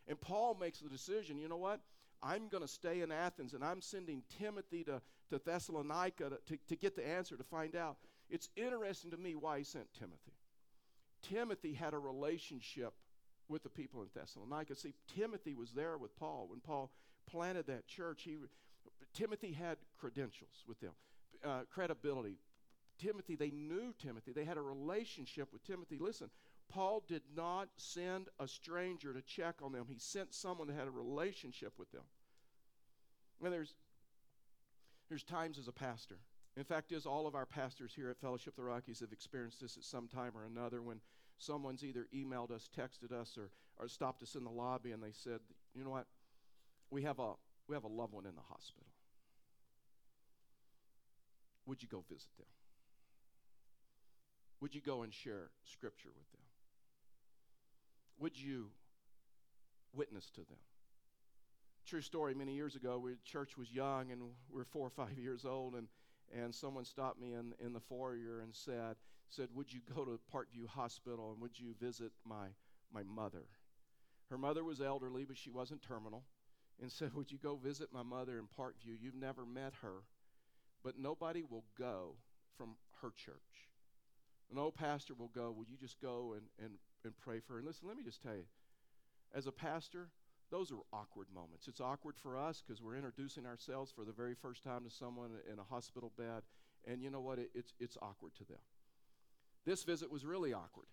And 0.06 0.20
Paul 0.20 0.56
makes 0.60 0.78
the 0.78 0.88
decision, 0.88 1.38
you 1.38 1.48
know 1.48 1.56
what? 1.56 1.80
I'm 2.22 2.48
going 2.48 2.62
to 2.62 2.68
stay 2.68 3.00
in 3.00 3.10
Athens 3.10 3.52
and 3.52 3.64
I'm 3.64 3.80
sending 3.80 4.22
Timothy 4.38 4.84
to, 4.84 5.02
to 5.30 5.40
Thessalonica 5.44 6.30
to, 6.30 6.38
to, 6.46 6.58
to 6.68 6.76
get 6.76 6.94
the 6.94 7.06
answer 7.06 7.36
to 7.36 7.42
find 7.42 7.74
out. 7.74 7.96
It's 8.30 8.48
interesting 8.56 9.10
to 9.10 9.16
me 9.16 9.34
why 9.34 9.58
he 9.58 9.64
sent 9.64 9.92
Timothy. 9.92 10.32
Timothy 11.22 11.74
had 11.74 11.94
a 11.94 11.98
relationship 11.98 12.94
with 13.48 13.62
the 13.62 13.68
people 13.68 14.02
in 14.02 14.08
Thessalonica. 14.14 14.74
See, 14.74 14.94
Timothy 15.14 15.54
was 15.54 15.72
there 15.72 15.98
with 15.98 16.16
Paul 16.16 16.46
when 16.48 16.60
Paul 16.60 16.90
planted 17.30 17.66
that 17.66 17.86
church. 17.86 18.22
He, 18.22 18.36
Timothy 19.14 19.52
had 19.52 19.78
credentials 19.98 20.64
with 20.66 20.80
them, 20.80 20.92
uh, 21.44 21.60
credibility. 21.70 22.38
Timothy, 22.98 23.36
they 23.36 23.50
knew 23.50 23.94
Timothy. 23.98 24.32
They 24.32 24.44
had 24.44 24.56
a 24.56 24.62
relationship 24.62 25.52
with 25.52 25.64
Timothy. 25.64 25.98
Listen, 25.98 26.30
Paul 26.68 27.02
did 27.06 27.22
not 27.36 27.68
send 27.76 28.28
a 28.38 28.48
stranger 28.48 29.12
to 29.12 29.22
check 29.22 29.56
on 29.62 29.72
them. 29.72 29.86
He 29.88 29.98
sent 29.98 30.34
someone 30.34 30.68
that 30.68 30.76
had 30.76 30.86
a 30.86 30.92
relationship 30.92 31.72
with 31.78 31.90
them. 31.92 32.02
And 33.42 33.52
there's 33.52 33.74
there's 35.08 35.24
times 35.24 35.58
as 35.58 35.68
a 35.68 35.72
pastor 35.72 36.16
in 36.56 36.64
fact, 36.64 36.92
is 36.92 37.06
all 37.06 37.26
of 37.26 37.34
our 37.34 37.46
pastors 37.46 37.92
here 37.94 38.10
at 38.10 38.20
Fellowship 38.20 38.54
of 38.54 38.56
the 38.56 38.62
Rockies 38.64 39.00
have 39.00 39.12
experienced 39.12 39.60
this 39.60 39.76
at 39.76 39.84
some 39.84 40.08
time 40.08 40.32
or 40.34 40.44
another 40.44 40.82
when 40.82 41.00
someone's 41.38 41.84
either 41.84 42.06
emailed 42.14 42.50
us, 42.50 42.68
texted 42.76 43.12
us, 43.12 43.38
or, 43.38 43.50
or 43.78 43.88
stopped 43.88 44.22
us 44.22 44.34
in 44.34 44.44
the 44.44 44.50
lobby 44.50 44.92
and 44.92 45.02
they 45.02 45.12
said, 45.12 45.40
you 45.74 45.82
know 45.84 45.90
what, 45.90 46.06
we 46.90 47.02
have 47.02 47.18
a 47.18 47.32
we 47.68 47.76
have 47.76 47.84
a 47.84 47.88
loved 47.88 48.12
one 48.12 48.26
in 48.26 48.34
the 48.34 48.42
hospital. 48.42 48.86
Would 51.64 51.80
you 51.80 51.88
go 51.88 52.04
visit 52.10 52.28
them? 52.36 52.46
would 54.62 54.74
you 54.76 54.80
go 54.80 55.02
and 55.02 55.12
share 55.12 55.50
scripture 55.64 56.10
with 56.16 56.30
them? 56.30 56.40
Would 58.20 58.40
you 58.40 58.68
witness 59.92 60.30
to 60.30 60.40
them? 60.42 60.58
True 61.84 62.00
story, 62.00 62.32
many 62.32 62.54
years 62.54 62.76
ago, 62.76 62.96
we, 62.96 63.14
church 63.24 63.58
was 63.58 63.72
young 63.72 64.12
and 64.12 64.22
we 64.22 64.28
were 64.56 64.64
four 64.64 64.86
or 64.86 64.90
five 64.90 65.18
years 65.18 65.44
old, 65.44 65.74
and, 65.74 65.88
and 66.30 66.54
someone 66.54 66.84
stopped 66.84 67.20
me 67.20 67.34
in, 67.34 67.54
in 67.64 67.72
the 67.72 67.80
foyer 67.80 68.40
and 68.42 68.54
said, 68.54 68.96
said, 69.28 69.48
Would 69.54 69.72
you 69.72 69.80
go 69.94 70.04
to 70.04 70.20
Parkview 70.32 70.66
Hospital 70.68 71.32
and 71.32 71.40
would 71.40 71.58
you 71.58 71.74
visit 71.80 72.12
my, 72.24 72.48
my 72.92 73.02
mother? 73.02 73.44
Her 74.30 74.38
mother 74.38 74.64
was 74.64 74.80
elderly, 74.80 75.24
but 75.24 75.36
she 75.36 75.50
wasn't 75.50 75.82
terminal. 75.82 76.24
And 76.80 76.90
said, 76.90 77.14
Would 77.14 77.30
you 77.30 77.38
go 77.38 77.56
visit 77.56 77.88
my 77.92 78.02
mother 78.02 78.38
in 78.38 78.46
Parkview? 78.46 78.96
You've 79.00 79.14
never 79.14 79.44
met 79.44 79.72
her, 79.82 80.02
but 80.82 80.98
nobody 80.98 81.42
will 81.42 81.64
go 81.78 82.16
from 82.56 82.76
her 83.00 83.10
church. 83.10 83.68
An 84.50 84.58
old 84.58 84.74
pastor 84.74 85.14
will 85.14 85.28
go, 85.28 85.50
Will 85.50 85.66
you 85.68 85.76
just 85.78 86.00
go 86.00 86.34
and, 86.34 86.42
and, 86.58 86.74
and 87.04 87.16
pray 87.18 87.40
for 87.40 87.54
her? 87.54 87.58
And 87.58 87.66
listen, 87.66 87.88
let 87.88 87.96
me 87.96 88.02
just 88.02 88.22
tell 88.22 88.34
you, 88.34 88.44
as 89.34 89.46
a 89.46 89.52
pastor, 89.52 90.08
those 90.52 90.70
are 90.70 90.76
awkward 90.92 91.26
moments. 91.34 91.66
It's 91.66 91.80
awkward 91.80 92.16
for 92.16 92.38
us 92.38 92.62
because 92.64 92.82
we're 92.82 92.96
introducing 92.96 93.46
ourselves 93.46 93.90
for 93.90 94.04
the 94.04 94.12
very 94.12 94.34
first 94.34 94.62
time 94.62 94.84
to 94.84 94.90
someone 94.90 95.30
in 95.50 95.58
a 95.58 95.64
hospital 95.64 96.12
bed, 96.16 96.42
and 96.86 97.02
you 97.02 97.10
know 97.10 97.20
what? 97.20 97.38
It, 97.38 97.50
it's, 97.54 97.72
it's 97.80 97.96
awkward 98.02 98.34
to 98.36 98.44
them. 98.44 98.58
This 99.64 99.82
visit 99.82 100.10
was 100.10 100.26
really 100.26 100.52
awkward. 100.52 100.88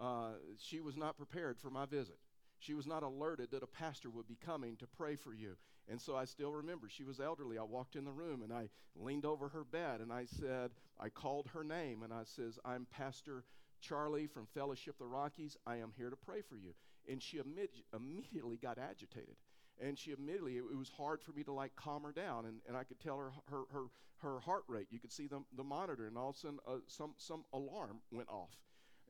Uh, 0.00 0.32
she 0.58 0.80
was 0.80 0.96
not 0.96 1.16
prepared 1.16 1.60
for 1.60 1.70
my 1.70 1.86
visit. 1.86 2.18
She 2.58 2.74
was 2.74 2.86
not 2.86 3.04
alerted 3.04 3.52
that 3.52 3.62
a 3.62 3.66
pastor 3.68 4.10
would 4.10 4.26
be 4.26 4.38
coming 4.44 4.76
to 4.76 4.86
pray 4.86 5.14
for 5.14 5.32
you. 5.32 5.56
And 5.88 6.00
so 6.00 6.16
I 6.16 6.24
still 6.24 6.50
remember 6.50 6.88
she 6.88 7.04
was 7.04 7.20
elderly. 7.20 7.58
I 7.58 7.62
walked 7.62 7.94
in 7.94 8.04
the 8.04 8.10
room 8.10 8.42
and 8.42 8.52
I 8.52 8.70
leaned 8.96 9.26
over 9.26 9.50
her 9.50 9.64
bed 9.64 10.00
and 10.00 10.12
I 10.12 10.24
said, 10.24 10.70
I 10.98 11.10
called 11.10 11.48
her 11.52 11.62
name 11.62 12.02
and 12.02 12.12
I 12.12 12.22
says, 12.24 12.58
I'm 12.64 12.86
Pastor 12.90 13.44
Charlie 13.80 14.26
from 14.26 14.46
Fellowship 14.46 14.96
the 14.98 15.06
Rockies. 15.06 15.58
I 15.66 15.76
am 15.76 15.92
here 15.94 16.08
to 16.08 16.16
pray 16.16 16.40
for 16.40 16.56
you. 16.56 16.72
And 17.10 17.22
she 17.22 17.40
immediately 17.92 18.56
got 18.56 18.78
agitated. 18.78 19.36
And 19.80 19.98
she 19.98 20.12
immediately, 20.12 20.56
it, 20.56 20.76
was 20.76 20.90
hard 20.96 21.20
for 21.20 21.32
me 21.32 21.42
to 21.44 21.52
like 21.52 21.74
calm 21.76 22.02
her 22.02 22.12
down. 22.12 22.46
And, 22.46 22.60
and 22.68 22.76
I 22.76 22.84
could 22.84 23.00
tell 23.00 23.18
her, 23.18 23.32
her, 23.50 23.64
her, 23.72 23.84
her 24.18 24.40
heart 24.40 24.64
rate. 24.68 24.86
You 24.90 25.00
could 25.00 25.12
see 25.12 25.26
the, 25.26 25.42
the 25.56 25.64
monitor, 25.64 26.06
and 26.06 26.16
all 26.16 26.30
of 26.30 26.36
a 26.36 26.38
sudden, 26.38 26.58
uh, 26.66 26.76
some, 26.86 27.14
some 27.18 27.44
alarm 27.52 27.98
went 28.12 28.28
off. 28.28 28.56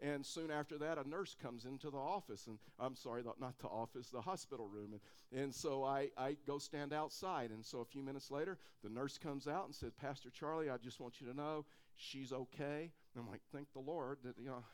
And 0.02 0.26
soon 0.26 0.50
after 0.50 0.76
that, 0.78 0.98
a 0.98 1.08
nurse 1.08 1.36
comes 1.40 1.66
into 1.66 1.88
the 1.88 1.98
office, 1.98 2.48
and 2.48 2.58
I'm 2.80 2.96
sorry, 2.96 3.22
not 3.22 3.58
the 3.58 3.68
office, 3.68 4.08
the 4.08 4.20
hospital 4.20 4.66
room. 4.66 4.92
And, 4.92 5.42
and 5.42 5.54
so 5.54 5.84
I, 5.84 6.10
I 6.18 6.36
go 6.46 6.58
stand 6.58 6.92
outside. 6.92 7.50
And 7.50 7.64
so 7.64 7.78
a 7.78 7.84
few 7.84 8.02
minutes 8.02 8.30
later, 8.30 8.58
the 8.82 8.90
nurse 8.90 9.18
comes 9.18 9.46
out 9.46 9.66
and 9.66 9.74
says, 9.74 9.92
Pastor 9.92 10.30
Charlie, 10.30 10.68
I 10.68 10.78
just 10.78 10.98
want 10.98 11.20
you 11.20 11.28
to 11.28 11.34
know 11.34 11.64
she's 11.94 12.32
okay. 12.32 12.90
And 13.14 13.24
I'm 13.24 13.30
like, 13.30 13.42
thank 13.52 13.72
the 13.72 13.80
Lord 13.80 14.18
that, 14.24 14.34
you 14.38 14.46
know. 14.46 14.64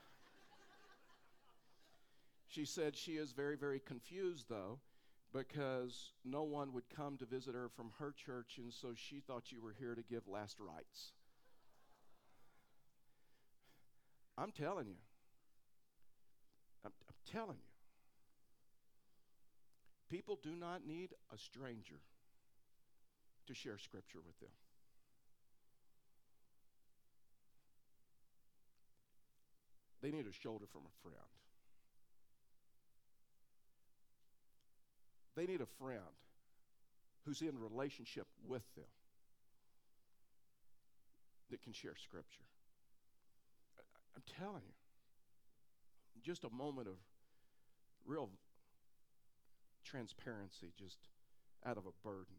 She 2.50 2.64
said 2.64 2.96
she 2.96 3.12
is 3.12 3.30
very, 3.30 3.56
very 3.56 3.78
confused, 3.78 4.46
though, 4.48 4.80
because 5.32 6.10
no 6.24 6.42
one 6.42 6.72
would 6.72 6.90
come 6.94 7.16
to 7.18 7.24
visit 7.24 7.54
her 7.54 7.68
from 7.68 7.92
her 8.00 8.12
church, 8.12 8.58
and 8.58 8.72
so 8.72 8.88
she 8.94 9.20
thought 9.20 9.52
you 9.52 9.62
were 9.62 9.74
here 9.78 9.94
to 9.94 10.02
give 10.02 10.26
last 10.26 10.58
rites. 10.58 11.12
I'm 14.36 14.50
telling 14.50 14.88
you. 14.88 14.96
I'm, 16.84 16.92
I'm 17.08 17.14
telling 17.30 17.56
you. 17.56 17.70
People 20.10 20.40
do 20.42 20.56
not 20.56 20.84
need 20.84 21.10
a 21.32 21.38
stranger 21.38 22.00
to 23.46 23.54
share 23.54 23.78
scripture 23.78 24.18
with 24.26 24.40
them. 24.40 24.50
They 30.02 30.10
need 30.10 30.26
a 30.26 30.32
shoulder 30.32 30.64
from 30.66 30.82
a 30.82 31.08
friend. 31.08 31.39
They 35.36 35.46
need 35.46 35.60
a 35.60 35.66
friend 35.66 36.00
who's 37.24 37.42
in 37.42 37.58
relationship 37.58 38.26
with 38.46 38.62
them 38.74 38.84
that 41.50 41.62
can 41.62 41.72
share 41.72 41.94
scripture. 41.96 42.44
I'm 44.14 44.22
telling 44.38 44.62
you, 44.66 46.22
just 46.22 46.44
a 46.44 46.50
moment 46.50 46.88
of 46.88 46.94
real 48.04 48.30
transparency 49.84 50.72
just 50.78 50.98
out 51.64 51.76
of 51.76 51.84
a 51.86 52.06
burden. 52.06 52.36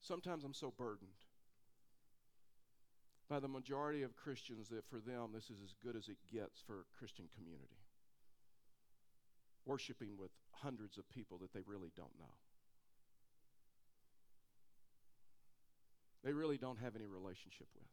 Sometimes 0.00 0.44
I'm 0.44 0.54
so 0.54 0.72
burdened 0.76 1.10
by 3.28 3.40
the 3.40 3.48
majority 3.48 4.02
of 4.02 4.16
Christians 4.16 4.68
that 4.68 4.88
for 4.88 4.98
them 5.00 5.30
this 5.34 5.50
is 5.50 5.62
as 5.62 5.74
good 5.82 5.96
as 5.96 6.08
it 6.08 6.16
gets 6.32 6.60
for 6.66 6.80
a 6.80 6.98
Christian 6.98 7.26
community. 7.36 7.87
Worshiping 9.68 10.16
with 10.18 10.30
hundreds 10.50 10.96
of 10.96 11.06
people 11.10 11.36
that 11.38 11.52
they 11.52 11.60
really 11.66 11.92
don't 11.94 12.18
know. 12.18 12.32
They 16.24 16.32
really 16.32 16.56
don't 16.56 16.78
have 16.78 16.96
any 16.96 17.06
relationship 17.06 17.66
with. 17.74 17.84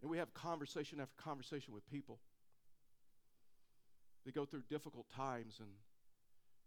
And 0.00 0.10
we 0.10 0.16
have 0.16 0.32
conversation 0.32 0.98
after 0.98 1.14
conversation 1.22 1.74
with 1.74 1.86
people. 1.90 2.18
They 4.24 4.32
go 4.32 4.46
through 4.46 4.62
difficult 4.70 5.06
times, 5.14 5.60
and, 5.60 5.68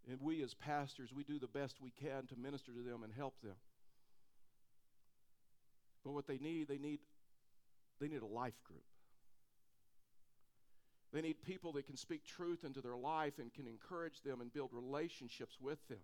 and 0.08 0.20
we 0.22 0.42
as 0.44 0.54
pastors, 0.54 1.10
we 1.12 1.24
do 1.24 1.40
the 1.40 1.48
best 1.48 1.76
we 1.82 1.90
can 1.90 2.26
to 2.28 2.36
minister 2.36 2.70
to 2.70 2.88
them 2.88 3.02
and 3.02 3.12
help 3.12 3.34
them. 3.42 3.56
But 6.04 6.12
what 6.12 6.28
they 6.28 6.38
need, 6.38 6.68
they 6.68 6.78
need, 6.78 7.00
they 8.00 8.06
need 8.06 8.22
a 8.22 8.26
life 8.26 8.62
group. 8.64 8.84
They 11.16 11.22
need 11.22 11.42
people 11.46 11.72
that 11.72 11.86
can 11.86 11.96
speak 11.96 12.26
truth 12.26 12.62
into 12.62 12.82
their 12.82 12.94
life 12.94 13.38
and 13.38 13.50
can 13.50 13.66
encourage 13.66 14.20
them 14.20 14.42
and 14.42 14.52
build 14.52 14.68
relationships 14.74 15.56
with 15.58 15.78
them. 15.88 15.96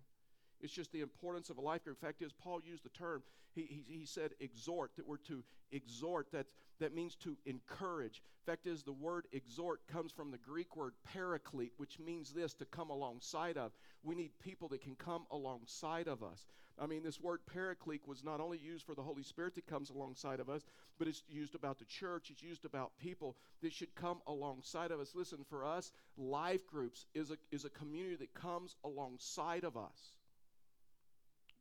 It's 0.63 0.73
just 0.73 0.93
the 0.93 1.01
importance 1.01 1.51
of 1.51 1.59
a 1.59 1.61
life 1.61 1.83
group. 1.83 1.99
In 2.01 2.07
fact, 2.07 2.23
is 2.23 2.33
Paul 2.33 2.61
used 2.65 2.85
the 2.85 2.91
term, 2.91 3.23
he, 3.55 3.63
he, 3.63 3.99
he 3.99 4.07
said 4.07 4.31
exhort, 4.41 4.93
that 4.97 5.07
we're 5.07 5.17
to 5.29 5.43
exhort. 5.73 6.31
That, 6.31 6.47
that 6.79 6.95
means 6.95 7.17
to 7.17 7.37
encourage. 7.47 8.23
In 8.47 8.53
fact, 8.53 8.67
is 8.67 8.85
the 8.85 8.93
word 8.93 9.27
exhort 9.33 9.81
comes 9.89 10.13
from 10.13 10.31
the 10.31 10.39
Greek 10.39 10.77
word 10.77 10.95
paraclete, 11.13 11.73
which 11.79 11.99
means 11.99 12.33
this, 12.33 12.55
to 12.55 12.65
come 12.65 12.91
alongside 12.91 13.59
of. 13.59 13.73
We 14.05 14.15
need 14.15 14.31
people 14.39 14.69
that 14.69 14.83
can 14.83 14.95
come 14.95 15.27
alongside 15.33 16.07
of 16.07 16.23
us. 16.23 16.47
I 16.79 16.87
mean, 16.87 17.03
this 17.03 17.21
word 17.21 17.41
paraclete 17.53 18.07
was 18.07 18.25
not 18.25 18.41
only 18.41 18.59
used 18.59 18.87
for 18.87 18.95
the 18.95 19.03
Holy 19.03 19.23
Spirit 19.23 19.55
that 19.57 19.67
comes 19.67 19.91
alongside 19.91 20.41
of 20.41 20.49
us, 20.49 20.63
but 20.99 21.07
it's 21.07 21.23
used 21.29 21.55
about 21.55 21.79
the 21.79 21.85
church. 21.85 22.31
It's 22.31 22.43
used 22.43 22.65
about 22.65 22.93
people 22.99 23.37
that 23.63 23.73
should 23.73 23.95
come 23.95 24.21
alongside 24.27 24.91
of 24.91 25.01
us. 25.01 25.13
Listen, 25.15 25.45
for 25.51 25.65
us, 25.65 25.93
life 26.17 26.67
groups 26.67 27.07
is 27.15 27.31
a, 27.31 27.37
is 27.51 27.65
a 27.65 27.71
community 27.71 28.17
that 28.17 28.33
comes 28.35 28.77
alongside 28.85 29.65
of 29.65 29.77
us 29.77 30.17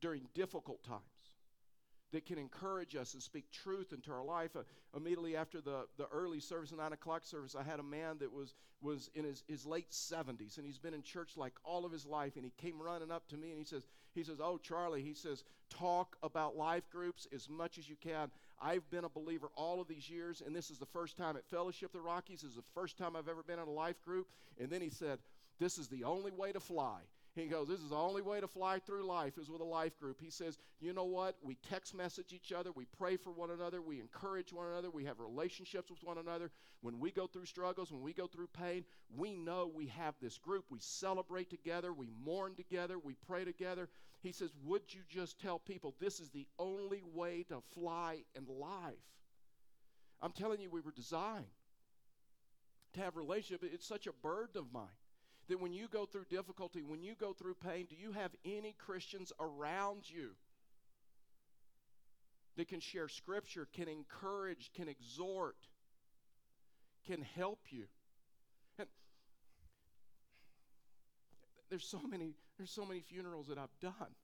during 0.02 0.22
difficult 0.34 0.82
times 0.84 1.00
that 2.12 2.26
can 2.26 2.38
encourage 2.38 2.94
us 2.94 3.14
and 3.14 3.22
speak 3.22 3.50
truth 3.50 3.92
into 3.92 4.12
our 4.12 4.24
life. 4.24 4.54
Uh, 4.54 4.62
immediately 4.94 5.34
after 5.34 5.60
the, 5.60 5.86
the 5.96 6.06
early 6.12 6.40
service, 6.40 6.70
9 6.70 6.92
o'clock 6.92 7.24
service, 7.24 7.56
I 7.58 7.62
had 7.62 7.80
a 7.80 7.82
man 7.82 8.18
that 8.18 8.30
was, 8.30 8.54
was 8.82 9.10
in 9.14 9.24
his, 9.24 9.42
his 9.48 9.64
late 9.64 9.90
70s, 9.90 10.58
and 10.58 10.66
he's 10.66 10.78
been 10.78 10.92
in 10.92 11.02
church 11.02 11.36
like 11.36 11.54
all 11.64 11.86
of 11.86 11.92
his 11.92 12.04
life, 12.04 12.36
and 12.36 12.44
he 12.44 12.52
came 12.58 12.80
running 12.80 13.10
up 13.10 13.26
to 13.28 13.36
me, 13.38 13.48
and 13.48 13.58
he 13.58 13.64
says, 13.64 13.82
he 14.14 14.22
says, 14.22 14.40
oh, 14.42 14.58
Charlie, 14.58 15.02
he 15.02 15.14
says, 15.14 15.42
talk 15.70 16.16
about 16.22 16.54
life 16.54 16.88
groups 16.90 17.26
as 17.34 17.48
much 17.48 17.78
as 17.78 17.88
you 17.88 17.96
can. 17.96 18.30
I've 18.60 18.88
been 18.90 19.04
a 19.04 19.08
believer 19.08 19.48
all 19.56 19.80
of 19.80 19.88
these 19.88 20.10
years, 20.10 20.42
and 20.44 20.54
this 20.54 20.70
is 20.70 20.78
the 20.78 20.86
first 20.86 21.16
time 21.16 21.36
at 21.36 21.46
Fellowship 21.46 21.92
the 21.92 22.00
Rockies. 22.00 22.42
This 22.42 22.50
is 22.50 22.56
the 22.56 22.62
first 22.74 22.98
time 22.98 23.16
I've 23.16 23.28
ever 23.28 23.42
been 23.42 23.58
in 23.58 23.66
a 23.66 23.70
life 23.70 24.02
group. 24.04 24.28
And 24.60 24.68
then 24.68 24.82
he 24.82 24.90
said, 24.90 25.18
this 25.58 25.78
is 25.78 25.88
the 25.88 26.04
only 26.04 26.30
way 26.30 26.52
to 26.52 26.60
fly. 26.60 27.00
He 27.34 27.46
goes, 27.46 27.68
This 27.68 27.80
is 27.80 27.90
the 27.90 27.96
only 27.96 28.20
way 28.20 28.40
to 28.40 28.48
fly 28.48 28.78
through 28.78 29.04
life 29.06 29.38
is 29.38 29.48
with 29.48 29.62
a 29.62 29.64
life 29.64 29.98
group. 29.98 30.20
He 30.20 30.30
says, 30.30 30.58
You 30.80 30.92
know 30.92 31.04
what? 31.04 31.36
We 31.42 31.56
text 31.68 31.94
message 31.94 32.32
each 32.32 32.52
other. 32.52 32.70
We 32.72 32.84
pray 32.98 33.16
for 33.16 33.30
one 33.30 33.50
another. 33.50 33.80
We 33.80 34.00
encourage 34.00 34.52
one 34.52 34.66
another. 34.66 34.90
We 34.90 35.04
have 35.06 35.18
relationships 35.18 35.90
with 35.90 36.02
one 36.02 36.18
another. 36.18 36.50
When 36.82 37.00
we 37.00 37.10
go 37.10 37.26
through 37.26 37.46
struggles, 37.46 37.90
when 37.90 38.02
we 38.02 38.12
go 38.12 38.26
through 38.26 38.48
pain, 38.48 38.84
we 39.16 39.34
know 39.34 39.70
we 39.74 39.86
have 39.86 40.14
this 40.20 40.36
group. 40.36 40.66
We 40.68 40.80
celebrate 40.80 41.48
together. 41.48 41.92
We 41.92 42.10
mourn 42.22 42.54
together. 42.54 42.98
We 42.98 43.16
pray 43.26 43.44
together. 43.46 43.88
He 44.20 44.32
says, 44.32 44.50
Would 44.64 44.82
you 44.92 45.00
just 45.08 45.40
tell 45.40 45.58
people 45.58 45.94
this 46.00 46.20
is 46.20 46.28
the 46.30 46.46
only 46.58 47.02
way 47.14 47.46
to 47.48 47.62
fly 47.74 48.24
in 48.36 48.44
life? 48.46 48.92
I'm 50.20 50.32
telling 50.32 50.60
you, 50.60 50.68
we 50.68 50.82
were 50.82 50.92
designed 50.92 51.46
to 52.92 53.00
have 53.00 53.16
relationship. 53.16 53.66
It's 53.72 53.88
such 53.88 54.06
a 54.06 54.12
burden 54.12 54.58
of 54.58 54.70
mine 54.70 54.86
that 55.52 55.60
when 55.60 55.74
you 55.74 55.86
go 55.86 56.06
through 56.06 56.24
difficulty, 56.30 56.82
when 56.82 57.02
you 57.02 57.14
go 57.14 57.34
through 57.34 57.54
pain, 57.62 57.86
do 57.86 57.94
you 57.94 58.12
have 58.12 58.30
any 58.42 58.74
Christians 58.78 59.34
around 59.38 60.08
you 60.08 60.30
that 62.56 62.68
can 62.68 62.80
share 62.80 63.06
scripture, 63.06 63.68
can 63.70 63.86
encourage, 63.86 64.70
can 64.74 64.88
exhort, 64.88 65.56
can 67.06 67.20
help 67.20 67.58
you? 67.68 67.84
And 68.78 68.88
there's 71.68 71.84
so 71.84 72.00
many 72.00 72.32
there's 72.56 72.70
so 72.70 72.86
many 72.86 73.00
funerals 73.00 73.48
that 73.48 73.58
I've 73.58 73.78
done. 73.78 74.14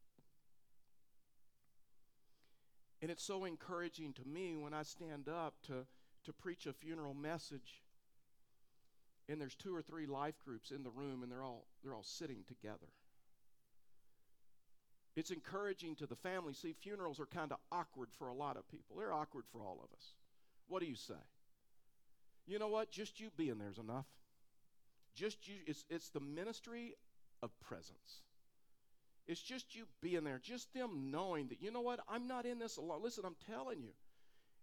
And 3.03 3.11
it's 3.11 3.23
so 3.23 3.45
encouraging 3.45 4.15
to 4.15 4.27
me 4.27 4.57
when 4.57 4.73
I 4.73 4.83
stand 4.83 5.29
up 5.29 5.57
to, 5.67 5.85
to 6.25 6.33
preach 6.33 6.65
a 6.65 6.73
funeral 6.73 7.13
message 7.13 7.83
and 9.29 9.41
there's 9.41 9.55
two 9.55 9.75
or 9.75 9.83
three 9.83 10.07
life 10.07 10.35
groups 10.45 10.71
in 10.71 10.83
the 10.83 10.91
room 10.91 11.23
and 11.23 11.31
they're 11.31 11.43
all 11.43 11.67
they're 11.83 11.95
all 11.95 12.05
sitting 12.05 12.45
together. 12.47 12.89
It's 15.17 15.31
encouraging 15.31 15.97
to 15.97 16.07
the 16.07 16.17
family. 16.17 16.55
See, 16.55 16.75
funerals 16.81 17.19
are 17.19 17.27
kind 17.27 17.51
of 17.51 17.59
awkward 17.73 18.09
for 18.19 18.29
a 18.29 18.35
lot 18.35 18.57
of 18.57 18.69
people. 18.69 18.97
They're 18.97 19.13
awkward 19.13 19.45
for 19.53 19.63
all 19.63 19.81
of 19.83 19.93
us. 19.97 20.13
What 20.69 20.81
do 20.81 20.87
you 20.87 20.95
say? 20.95 21.15
You 22.47 22.59
know 22.59 22.69
what? 22.69 22.91
Just 22.91 23.21
you 23.21 23.31
being 23.37 23.59
there's 23.59 23.79
enough. 23.79 24.07
Just 25.15 25.49
you 25.49 25.57
it's 25.67 25.85
it's 25.91 26.11
the 26.11 26.21
ministry 26.21 26.95
of 27.43 27.51
presence. 27.61 28.23
It's 29.29 29.43
just 29.43 29.75
you 29.75 29.85
being 30.01 30.25
there, 30.25 30.41
just 30.43 30.73
them 30.73 31.11
knowing 31.11 31.49
that, 31.49 31.61
you 31.61 31.71
know 31.71 31.83
what, 31.83 32.01
I'm 32.09 32.27
not 32.27 32.47
in 32.47 32.59
this 32.59 32.79
alone. 32.79 33.03
Listen, 33.03 33.25
I'm 33.27 33.37
telling 33.47 33.83
you. 33.83 33.91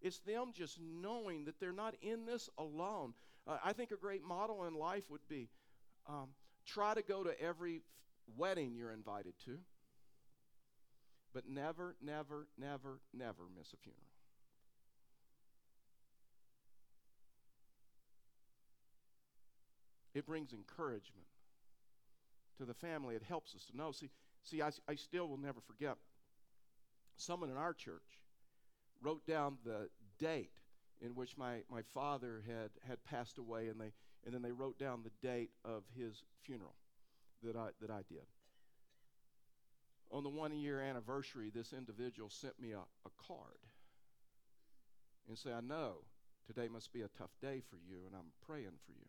It's 0.01 0.17
them 0.19 0.51
just 0.53 0.79
knowing 0.81 1.45
that 1.45 1.59
they're 1.59 1.71
not 1.71 1.93
in 2.01 2.25
this 2.25 2.49
alone. 2.57 3.13
I 3.47 3.73
think 3.73 3.91
a 3.91 3.97
great 3.97 4.23
model 4.23 4.65
in 4.65 4.73
life 4.73 5.03
would 5.09 5.27
be 5.29 5.49
um, 6.07 6.29
try 6.65 6.93
to 6.93 7.01
go 7.01 7.23
to 7.23 7.39
every 7.39 7.81
wedding 8.37 8.73
you're 8.75 8.91
invited 8.91 9.33
to, 9.45 9.59
but 11.33 11.47
never, 11.47 11.95
never, 12.01 12.47
never, 12.57 12.99
never 13.13 13.43
miss 13.55 13.71
a 13.73 13.77
funeral. 13.77 14.01
It 20.15 20.25
brings 20.25 20.53
encouragement 20.53 21.27
to 22.57 22.65
the 22.65 22.73
family. 22.73 23.15
It 23.15 23.23
helps 23.27 23.53
us 23.53 23.65
to 23.65 23.77
know. 23.77 23.91
See, 23.91 24.09
See, 24.45 24.61
I, 24.61 24.69
I 24.87 24.95
still 24.95 25.27
will 25.27 25.39
never 25.39 25.59
forget. 25.59 25.97
Someone 27.17 27.49
in 27.49 27.57
our 27.57 27.73
church 27.73 28.19
wrote 29.01 29.25
down 29.25 29.57
the 29.65 29.89
date 30.19 30.51
in 31.01 31.15
which 31.15 31.37
my, 31.37 31.57
my 31.69 31.81
father 31.93 32.43
had, 32.47 32.71
had 32.87 33.03
passed 33.03 33.37
away, 33.37 33.67
and, 33.67 33.79
they, 33.79 33.91
and 34.25 34.33
then 34.33 34.41
they 34.41 34.51
wrote 34.51 34.79
down 34.79 35.03
the 35.03 35.27
date 35.27 35.51
of 35.63 35.83
his 35.97 36.23
funeral 36.43 36.75
that 37.43 37.55
I, 37.55 37.69
that 37.81 37.89
I 37.89 38.01
did. 38.09 38.25
On 40.11 40.23
the 40.23 40.29
one 40.29 40.53
year 40.53 40.79
anniversary, 40.79 41.51
this 41.53 41.73
individual 41.73 42.29
sent 42.29 42.59
me 42.59 42.71
a, 42.71 42.79
a 42.79 43.11
card 43.27 43.59
and 45.27 45.37
said, 45.37 45.53
I 45.53 45.61
know 45.61 46.05
today 46.47 46.67
must 46.67 46.93
be 46.93 47.01
a 47.01 47.09
tough 47.17 47.31
day 47.41 47.61
for 47.69 47.77
you, 47.77 48.05
and 48.05 48.15
I'm 48.15 48.31
praying 48.45 48.77
for 48.85 48.91
you. 48.91 49.07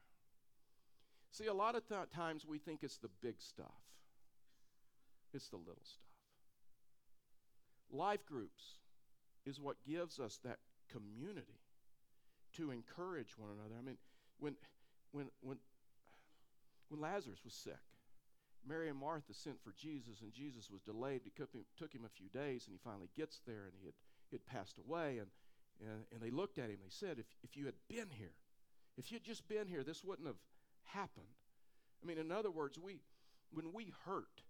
See, 1.31 1.47
a 1.47 1.55
lot 1.55 1.75
of 1.75 1.87
th- 1.87 2.11
times 2.15 2.47
we 2.47 2.59
think 2.59 2.83
it's 2.83 2.97
the 2.97 3.11
big 3.23 3.37
stuff. 3.39 3.67
It's 5.35 5.49
the 5.49 5.57
little 5.57 5.83
stuff. 5.85 6.01
Life 7.91 8.25
groups 8.27 8.79
is 9.45 9.61
what 9.61 9.77
gives 9.87 10.19
us 10.19 10.41
that 10.45 10.59
community 10.91 11.61
to 12.57 12.71
encourage 12.71 13.39
one 13.39 13.51
another. 13.51 13.75
I 13.79 13.85
mean, 13.85 13.97
when, 14.39 14.55
when, 15.13 15.27
when, 15.41 15.59
when 16.89 17.01
Lazarus 17.01 17.41
was 17.45 17.55
sick, 17.55 17.79
Mary 18.69 18.89
and 18.89 18.99
Martha 18.99 19.33
sent 19.33 19.63
for 19.63 19.73
Jesus, 19.77 20.21
and 20.23 20.33
Jesus 20.33 20.71
was 20.71 20.83
delayed. 20.83 21.23
It 21.25 21.37
took 21.37 21.53
him, 21.53 21.65
took 21.79 21.93
him 21.93 22.05
a 22.05 22.09
few 22.09 22.29
days, 22.29 22.67
and 22.67 22.73
he 22.73 22.81
finally 22.83 23.11
gets 23.17 23.41
there, 23.47 23.65
and 23.65 23.75
he 23.79 23.87
had, 23.87 23.95
he 24.29 24.37
had 24.37 24.47
passed 24.47 24.77
away. 24.79 25.19
And, 25.19 25.29
and, 25.81 26.05
and 26.13 26.21
they 26.21 26.31
looked 26.31 26.59
at 26.59 26.71
him. 26.71 26.79
They 26.83 26.91
said, 26.91 27.19
if, 27.19 27.27
if 27.43 27.57
you 27.57 27.67
had 27.67 27.75
been 27.89 28.11
here, 28.11 28.35
if 28.97 29.13
you 29.13 29.17
had 29.17 29.25
just 29.25 29.47
been 29.49 29.69
here, 29.69 29.85
this 29.85 30.03
wouldn't 30.03 30.27
have 30.27 30.41
happened. 30.85 31.27
I 32.03 32.07
mean, 32.07 32.19
in 32.19 32.33
other 32.33 32.51
words, 32.51 32.79
we, 32.79 33.01
when 33.53 33.73
we 33.73 33.93
hurt, 34.05 34.43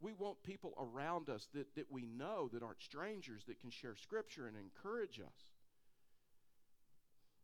we 0.00 0.12
want 0.12 0.42
people 0.42 0.72
around 0.78 1.28
us 1.28 1.48
that, 1.54 1.74
that 1.76 1.90
we 1.90 2.06
know 2.06 2.48
that 2.52 2.62
aren't 2.62 2.82
strangers 2.82 3.44
that 3.44 3.60
can 3.60 3.70
share 3.70 3.94
scripture 3.96 4.46
and 4.46 4.56
encourage 4.56 5.20
us. 5.20 5.44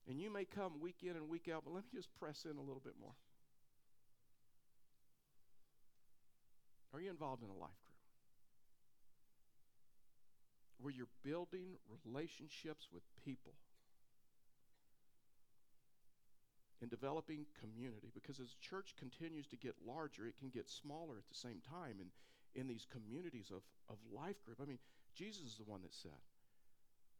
And 0.08 0.20
you 0.20 0.32
may 0.32 0.44
come 0.44 0.80
week 0.80 0.98
in 1.02 1.10
and 1.16 1.28
week 1.28 1.48
out, 1.52 1.62
but 1.64 1.74
let 1.74 1.84
me 1.84 1.90
just 1.94 2.14
press 2.18 2.44
in 2.44 2.56
a 2.56 2.60
little 2.60 2.82
bit 2.84 2.94
more. 3.00 3.14
Are 6.94 7.00
you 7.00 7.10
involved 7.10 7.42
in 7.42 7.50
a 7.50 7.52
life 7.52 7.82
group? 7.84 7.98
Where 10.78 10.92
you're 10.92 11.12
building 11.24 11.76
relationships 12.04 12.88
with 12.92 13.02
people 13.24 13.54
and 16.80 16.90
developing 16.90 17.46
community 17.58 18.12
because 18.14 18.38
as 18.38 18.50
the 18.50 18.60
church 18.60 18.94
continues 18.98 19.46
to 19.46 19.56
get 19.56 19.74
larger 19.86 20.26
it 20.26 20.36
can 20.38 20.50
get 20.50 20.68
smaller 20.68 21.16
at 21.16 21.26
the 21.26 21.34
same 21.34 21.56
time 21.66 21.96
and 21.98 22.10
in 22.56 22.66
these 22.66 22.86
communities 22.90 23.52
of, 23.52 23.62
of 23.88 23.98
life 24.10 24.42
group. 24.44 24.58
I 24.60 24.64
mean, 24.64 24.78
Jesus 25.14 25.42
is 25.44 25.56
the 25.56 25.70
one 25.70 25.82
that 25.82 25.94
said, 25.94 26.18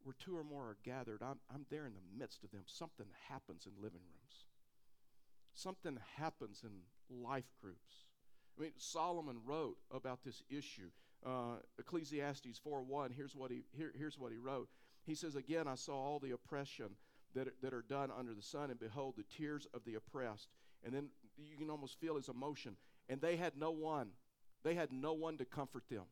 where 0.07 0.15
two 0.19 0.37
or 0.37 0.45
more 0.45 0.65
are 0.65 0.77
gathered, 0.85 1.21
I'm, 1.23 1.39
I'm 1.53 1.67
there 1.71 1.87
in 1.87 1.93
the 1.95 2.19
midst 2.19 2.45
of 2.45 2.51
them. 2.53 2.63
Something 2.67 3.07
happens 3.29 3.67
in 3.67 3.73
living 3.83 4.01
rooms, 4.01 4.47
something 5.53 5.99
happens 6.17 6.63
in 6.65 6.71
life 7.23 7.53
groups. 7.61 8.05
I 8.59 8.63
mean, 8.63 8.73
Solomon 8.79 9.41
wrote 9.45 9.77
about 9.91 10.21
this 10.25 10.43
issue. 10.49 10.91
Uh, 11.25 11.57
Ecclesiastes 11.79 12.61
4:1. 12.65 13.13
Here's 13.13 13.35
what 13.35 13.51
he 13.51 13.65
here, 13.73 13.93
here's 13.97 14.19
what 14.19 14.33
he 14.33 14.39
wrote. 14.39 14.69
He 15.05 15.15
says, 15.15 15.35
"Again, 15.35 15.67
I 15.67 15.75
saw 15.75 15.95
all 15.95 16.19
the 16.19 16.31
oppression 16.31 16.97
that 17.35 17.61
that 17.61 17.75
are 17.75 17.83
done 17.83 18.11
under 18.11 18.33
the 18.33 18.43
sun, 18.43 18.71
and 18.71 18.79
behold, 18.79 19.15
the 19.17 19.25
tears 19.25 19.67
of 19.75 19.85
the 19.85 19.97
oppressed." 19.97 20.49
And 20.85 20.95
then 20.95 21.09
you 21.37 21.57
can 21.57 21.69
almost 21.69 21.99
feel 22.01 22.17
his 22.17 22.29
emotion. 22.29 22.77
And 23.09 23.21
they 23.21 23.37
had 23.37 23.57
no 23.57 23.71
one 23.71 24.13
they 24.67 24.75
had 24.75 24.91
no 24.91 25.13
one 25.13 25.39
to 25.39 25.45
comfort 25.45 25.85
them, 25.89 26.03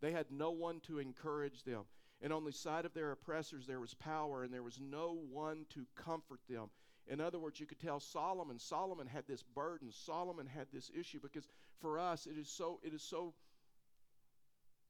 they 0.00 0.10
had 0.10 0.26
no 0.30 0.50
one 0.50 0.80
to 0.80 0.98
encourage 0.98 1.62
them. 1.62 1.84
And 2.24 2.32
on 2.32 2.42
the 2.42 2.52
side 2.52 2.86
of 2.86 2.94
their 2.94 3.12
oppressors, 3.12 3.66
there 3.66 3.80
was 3.80 3.92
power, 3.92 4.42
and 4.42 4.52
there 4.52 4.62
was 4.62 4.80
no 4.80 5.18
one 5.30 5.66
to 5.74 5.84
comfort 5.94 6.40
them. 6.48 6.70
In 7.06 7.20
other 7.20 7.38
words, 7.38 7.60
you 7.60 7.66
could 7.66 7.78
tell 7.78 8.00
Solomon, 8.00 8.58
Solomon 8.58 9.06
had 9.06 9.24
this 9.28 9.42
burden, 9.42 9.92
Solomon 9.92 10.46
had 10.46 10.66
this 10.72 10.90
issue, 10.98 11.20
because 11.20 11.46
for 11.80 11.98
us, 11.98 12.26
it 12.26 12.38
is 12.38 12.48
so, 12.48 12.80
it 12.82 12.94
is 12.94 13.02
so, 13.02 13.34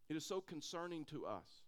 it 0.08 0.14
is 0.14 0.24
so 0.24 0.40
concerning 0.40 1.04
to 1.06 1.26
us 1.26 1.64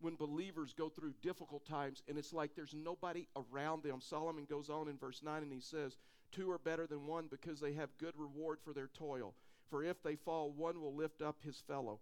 when 0.00 0.16
believers 0.16 0.74
go 0.76 0.88
through 0.88 1.14
difficult 1.22 1.64
times 1.64 2.02
and 2.08 2.18
it's 2.18 2.32
like 2.32 2.56
there's 2.56 2.74
nobody 2.74 3.28
around 3.36 3.84
them. 3.84 4.00
Solomon 4.00 4.46
goes 4.50 4.68
on 4.68 4.88
in 4.88 4.98
verse 4.98 5.22
9 5.22 5.44
and 5.44 5.52
he 5.52 5.60
says, 5.60 5.96
Two 6.32 6.50
are 6.50 6.58
better 6.58 6.88
than 6.88 7.06
one 7.06 7.28
because 7.30 7.60
they 7.60 7.74
have 7.74 7.96
good 7.98 8.14
reward 8.16 8.58
for 8.64 8.72
their 8.72 8.88
toil. 8.88 9.34
For 9.70 9.84
if 9.84 10.02
they 10.02 10.16
fall, 10.16 10.50
one 10.50 10.80
will 10.80 10.94
lift 10.94 11.22
up 11.22 11.36
his 11.44 11.62
fellow. 11.68 12.00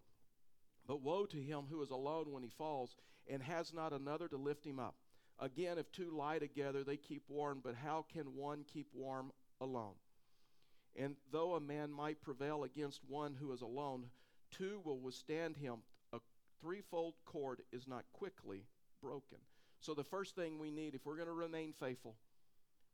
But 0.87 1.03
woe 1.03 1.27
to 1.27 1.37
him 1.37 1.63
who 1.71 1.83
is 1.83 1.91
alone 1.91 2.33
when 2.33 2.43
he 2.43 2.49
falls 2.49 2.97
and 3.29 3.43
has 3.43 3.73
not 3.73 3.93
another 3.93 4.29
to 4.29 4.37
lift 4.37 4.65
him 4.65 4.79
up. 4.79 4.95
Again, 5.39 5.79
if 5.79 5.91
two 5.93 6.11
lie 6.11 6.39
together, 6.39 6.85
they 6.85 6.97
keep 6.97 7.23
warm, 7.29 7.61
but 7.63 7.75
how 7.75 8.05
can 8.13 8.37
one 8.37 8.65
keep 8.73 8.89
warm 8.95 9.33
alone? 9.61 9.95
And 10.97 11.17
though 11.31 11.55
a 11.55 11.61
man 11.61 11.91
might 11.91 12.21
prevail 12.23 12.65
against 12.65 13.01
one 13.09 13.35
who 13.35 13.53
is 13.53 13.63
alone, 13.63 14.05
two 14.51 14.81
will 14.85 14.99
withstand 14.99 15.57
him. 15.57 15.77
A 16.13 16.19
threefold 16.61 17.15
cord 17.25 17.63
is 17.73 17.89
not 17.89 18.05
quickly 18.13 18.67
broken. 19.03 19.39
So, 19.81 19.95
the 19.95 20.05
first 20.05 20.37
thing 20.37 20.59
we 20.59 20.71
need, 20.71 20.95
if 20.95 21.05
we're 21.05 21.17
going 21.17 21.27
to 21.27 21.33
remain 21.33 21.73
faithful, 21.73 22.15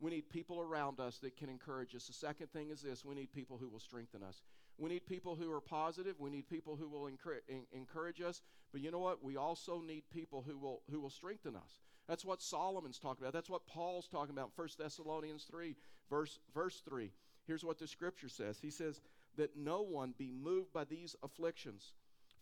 we 0.01 0.11
need 0.11 0.31
people 0.31 0.61
around 0.61 1.01
us 1.01 1.19
that 1.19 1.37
can 1.37 1.51
encourage 1.51 1.95
us. 1.95 2.07
The 2.07 2.13
second 2.13 2.51
thing 2.53 2.71
is 2.71 2.81
this 2.81 3.05
we 3.05 3.15
need 3.15 3.33
people 3.33 3.59
who 3.59 3.69
will 3.69 3.81
strengthen 3.81 4.23
us. 4.23 4.43
We 4.79 4.89
need 4.89 5.07
people 5.07 5.35
who 5.35 5.53
are 5.53 5.61
positive. 5.61 6.15
We 6.19 6.31
need 6.31 6.49
people 6.49 6.77
who 6.77 6.89
will 6.89 7.09
encourage 7.09 8.21
us. 8.21 8.43
But 8.73 8.81
you 8.81 8.91
know 8.91 9.01
what? 9.01 9.25
We 9.25 9.37
also 9.37 9.81
need 9.81 10.05
people 10.11 10.45
who 10.47 10.57
will, 10.57 10.83
who 10.91 11.01
will 11.01 11.11
strengthen 11.11 11.57
us. 11.57 11.81
That's 12.07 12.25
what 12.25 12.41
Solomon's 12.41 12.99
talking 12.99 13.25
about. 13.25 13.33
That's 13.33 13.51
what 13.51 13.67
Paul's 13.67 14.09
talking 14.09 14.35
about 14.35 14.53
1 14.55 14.69
Thessalonians 14.79 15.45
3, 15.51 15.77
verse, 16.09 16.39
verse 16.55 16.81
3. 16.89 17.11
Here's 17.47 17.65
what 17.65 17.79
the 17.79 17.89
scripture 17.89 18.29
says 18.29 18.59
He 18.61 18.71
says, 18.71 19.01
That 19.37 19.57
no 19.57 19.83
one 19.83 20.15
be 20.17 20.31
moved 20.31 20.73
by 20.73 20.85
these 20.85 21.17
afflictions. 21.23 21.93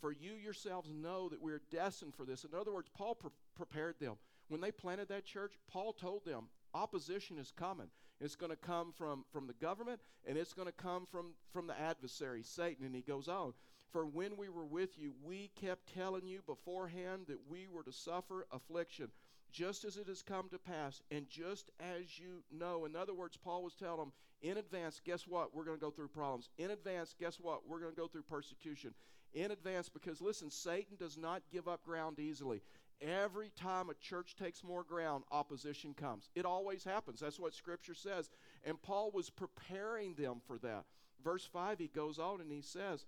For 0.01 0.13
you 0.13 0.33
yourselves 0.33 0.91
know 0.93 1.31
that 1.31 1.41
we're 1.41 1.63
destined 1.71 2.15
for 2.15 2.27
this. 2.27 2.45
In 2.45 2.55
other 2.59 2.73
words, 2.73 2.91
Paul 2.95 3.15
pre- 3.15 3.31
prepared 3.57 3.99
them. 3.99 4.17
When 4.49 4.61
they 4.61 4.71
planted 4.71 5.09
that 5.09 5.25
church, 5.25 5.55
Paul 5.73 5.95
told 5.95 6.25
them, 6.25 6.49
opposition 6.75 7.39
is 7.39 7.51
coming. 7.51 7.89
It's 8.21 8.37
going 8.37 8.51
to 8.51 8.57
come 8.57 8.93
from, 8.93 9.25
from 9.33 9.47
the 9.47 9.53
government 9.55 10.01
and 10.27 10.39
it's 10.39 10.55
going 10.55 10.67
to 10.67 10.73
come 10.73 11.07
from, 11.11 11.33
from 11.53 11.67
the 11.67 11.79
adversary, 11.79 12.43
Satan. 12.43 12.87
And 12.87 12.95
he 12.95 13.03
goes 13.03 13.29
on. 13.29 13.53
For 13.93 14.05
when 14.05 14.37
we 14.37 14.49
were 14.49 14.65
with 14.65 14.99
you, 14.99 15.13
we 15.25 15.51
kept 15.61 15.95
telling 15.95 16.27
you 16.27 16.41
beforehand 16.47 17.27
that 17.29 17.39
we 17.49 17.67
were 17.67 17.85
to 17.85 17.93
suffer 17.93 18.47
affliction, 18.53 19.09
just 19.53 19.85
as 19.85 19.97
it 19.97 20.09
has 20.09 20.23
come 20.23 20.49
to 20.51 20.59
pass, 20.59 21.01
and 21.11 21.29
just 21.29 21.71
as 21.81 22.19
you 22.19 22.43
know. 22.53 22.85
In 22.85 22.97
other 22.97 23.15
words, 23.15 23.37
Paul 23.37 23.63
was 23.63 23.75
telling 23.75 23.99
them 23.99 24.13
in 24.43 24.59
advance, 24.59 25.01
guess 25.05 25.27
what? 25.27 25.55
We're 25.55 25.65
going 25.65 25.79
to 25.79 25.85
go 25.85 25.91
through 25.91 26.09
problems. 26.09 26.51
In 26.59 26.71
advance, 26.71 27.15
guess 27.19 27.39
what? 27.41 27.67
We're 27.67 27.81
going 27.81 27.95
to 27.95 28.01
go 28.01 28.09
through 28.09 28.23
persecution. 28.23 28.93
In 29.33 29.51
advance, 29.51 29.89
because 29.89 30.21
listen, 30.21 30.51
Satan 30.51 30.97
does 30.99 31.17
not 31.17 31.43
give 31.51 31.69
up 31.69 31.85
ground 31.85 32.19
easily. 32.19 32.63
Every 33.01 33.51
time 33.51 33.91
a 33.91 33.95
church 33.95 34.37
takes 34.37 34.65
more 34.65 34.83
ground, 34.83 35.25
opposition 35.31 35.95
comes. 35.95 36.31
It 36.35 36.47
always 36.47 36.83
happens. 36.85 37.21
That's 37.21 37.39
what 37.39 37.55
Scripture 37.55 37.95
says. 37.95 38.31
And 38.65 38.81
Paul 38.81 39.11
was 39.13 39.29
preparing 39.29 40.15
them 40.15 40.41
for 40.47 40.59
that. 40.59 40.85
Verse 41.23 41.45
5, 41.45 41.79
he 41.79 41.89
goes 41.89 42.19
on 42.19 42.41
and 42.41 42.51
he 42.51 42.63
says, 42.63 43.05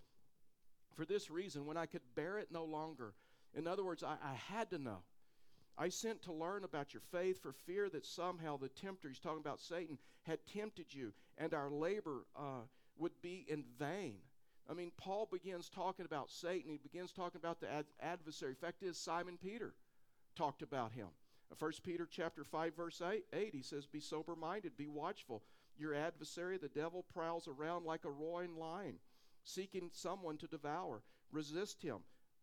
For 0.95 1.05
this 1.05 1.31
reason, 1.31 1.67
when 1.67 1.77
I 1.77 1.87
could 1.87 2.03
bear 2.15 2.39
it 2.39 2.49
no 2.51 2.65
longer, 2.65 3.15
In 3.55 3.67
other 3.67 3.85
words, 3.85 4.03
I, 4.03 4.17
I 4.23 4.35
had 4.35 4.71
to 4.71 4.79
know. 4.79 4.99
I 5.79 5.89
sent 5.89 6.23
to 6.23 6.33
learn 6.33 6.65
about 6.65 6.93
your 6.93 7.03
faith 7.13 7.41
for 7.41 7.53
fear 7.53 7.89
that 7.91 8.05
somehow 8.05 8.57
the 8.57 8.69
tempter, 8.69 9.09
he's 9.09 9.21
talking 9.21 9.41
about 9.41 9.61
Satan, 9.61 9.97
had 10.23 10.41
tempted 10.53 10.93
you 10.93 11.13
and 11.39 11.55
our 11.55 11.71
labor 11.71 12.27
uh, 12.37 12.63
would 12.99 13.13
be 13.23 13.47
in 13.49 13.65
vain. 13.79 14.17
I 14.71 14.75
mean, 14.75 14.93
Paul 14.97 15.29
begins 15.31 15.69
talking 15.69 16.05
about 16.05 16.31
Satan. 16.31 16.71
He 16.71 16.79
begins 16.79 17.13
talking 17.13 17.41
about 17.41 17.61
the 17.61 17.71
ad- 17.71 17.87
adversary. 18.01 18.55
Fact 18.55 18.83
is, 18.83 18.99
Simon 18.99 19.39
Peter 19.43 19.75
talked 20.37 20.63
about 20.63 20.93
him. 20.93 21.09
Uh, 21.51 21.55
1 21.59 21.73
Peter 21.83 22.07
chapter 22.11 22.45
5 22.45 22.77
verse 22.77 23.01
8, 23.01 23.25
8 23.33 23.55
he 23.55 23.63
says 23.63 23.87
be 23.87 24.01
sober 24.01 24.37
minded 24.37 24.77
be 24.77 24.87
watchful 24.87 25.43
your 25.79 25.95
adversary 25.95 26.59
the 26.59 26.69
devil 26.69 27.07
prowls 27.15 27.49
around 27.49 27.87
like 27.87 28.05
a 28.05 28.11
roaring 28.11 28.59
lion 28.59 28.97
seeking 29.45 29.89
someone 29.91 30.37
to 30.37 30.47
devour 30.47 31.01
resist 31.33 31.83
him 31.83 32.01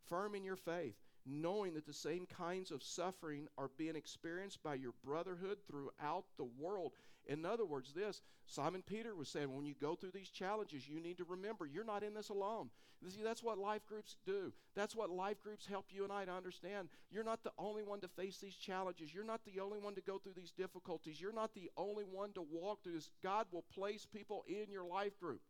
firm 0.07 0.33
in 0.33 0.43
your 0.43 0.55
faith 0.55 0.95
knowing 1.25 1.73
that 1.73 1.85
the 1.87 1.93
same 1.93 2.25
kinds 2.25 2.71
of 2.71 2.83
suffering 2.83 3.47
are 3.57 3.69
being 3.77 3.95
experienced 3.95 4.61
by 4.61 4.75
your 4.75 4.93
brotherhood 5.03 5.57
throughout 5.67 6.25
the 6.37 6.47
world. 6.59 6.93
In 7.27 7.45
other 7.45 7.65
words, 7.65 7.93
this 7.93 8.21
Simon 8.45 8.83
Peter 8.85 9.15
was 9.15 9.29
saying, 9.29 9.53
when 9.53 9.65
you 9.65 9.73
go 9.79 9.95
through 9.95 10.11
these 10.11 10.29
challenges, 10.29 10.87
you 10.87 10.99
need 10.99 11.17
to 11.17 11.25
remember 11.25 11.65
you're 11.65 11.83
not 11.83 12.03
in 12.03 12.13
this 12.13 12.29
alone. 12.29 12.69
See, 13.07 13.23
that's 13.23 13.43
what 13.43 13.59
life 13.59 13.85
groups 13.85 14.17
do. 14.25 14.51
That's 14.73 14.95
what 14.95 15.09
life 15.11 15.41
groups 15.43 15.67
help 15.67 15.87
you 15.91 16.03
and 16.03 16.13
I 16.13 16.25
to 16.25 16.31
understand. 16.31 16.89
You're 17.11 17.23
not 17.23 17.43
the 17.43 17.51
only 17.59 17.83
one 17.83 17.99
to 18.01 18.07
face 18.07 18.37
these 18.37 18.55
challenges. 18.55 19.13
You're 19.13 19.23
not 19.23 19.41
the 19.45 19.59
only 19.59 19.77
one 19.77 19.93
to 19.95 20.01
go 20.01 20.17
through 20.17 20.33
these 20.35 20.51
difficulties. 20.51 21.21
You're 21.21 21.33
not 21.33 21.53
the 21.53 21.69
only 21.77 22.03
one 22.03 22.31
to 22.33 22.41
walk 22.41 22.83
through 22.83 22.93
this. 22.93 23.11
God 23.21 23.45
will 23.51 23.63
place 23.73 24.07
people 24.11 24.43
in 24.47 24.71
your 24.71 24.85
life 24.85 25.19
group 25.19 25.41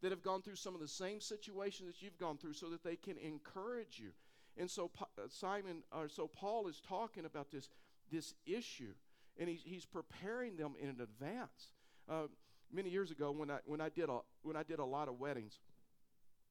that 0.00 0.10
have 0.10 0.22
gone 0.22 0.42
through 0.42 0.56
some 0.56 0.74
of 0.74 0.80
the 0.80 0.88
same 0.88 1.20
situations 1.20 1.88
that 1.88 2.02
you've 2.02 2.18
gone 2.18 2.38
through 2.38 2.54
so 2.54 2.70
that 2.70 2.84
they 2.84 2.96
can 2.96 3.18
encourage 3.18 3.98
you. 3.98 4.12
And 4.56 4.70
so 4.70 4.90
uh, 5.00 5.22
Simon, 5.28 5.82
or 5.92 6.08
so 6.08 6.28
Paul 6.28 6.66
is 6.66 6.80
talking 6.80 7.26
about 7.26 7.50
this, 7.50 7.68
this 8.10 8.34
issue, 8.46 8.94
and 9.38 9.48
he's, 9.48 9.62
he's 9.64 9.84
preparing 9.84 10.56
them 10.56 10.74
in 10.80 10.88
advance. 10.88 11.72
Uh, 12.08 12.26
many 12.72 12.90
years 12.90 13.10
ago, 13.10 13.30
when 13.30 13.50
I 13.50 13.58
when 13.64 13.80
I 13.80 13.88
did 13.88 14.08
a 14.08 14.20
when 14.42 14.56
I 14.56 14.62
did 14.62 14.78
a 14.78 14.84
lot 14.84 15.08
of 15.08 15.18
weddings, 15.18 15.58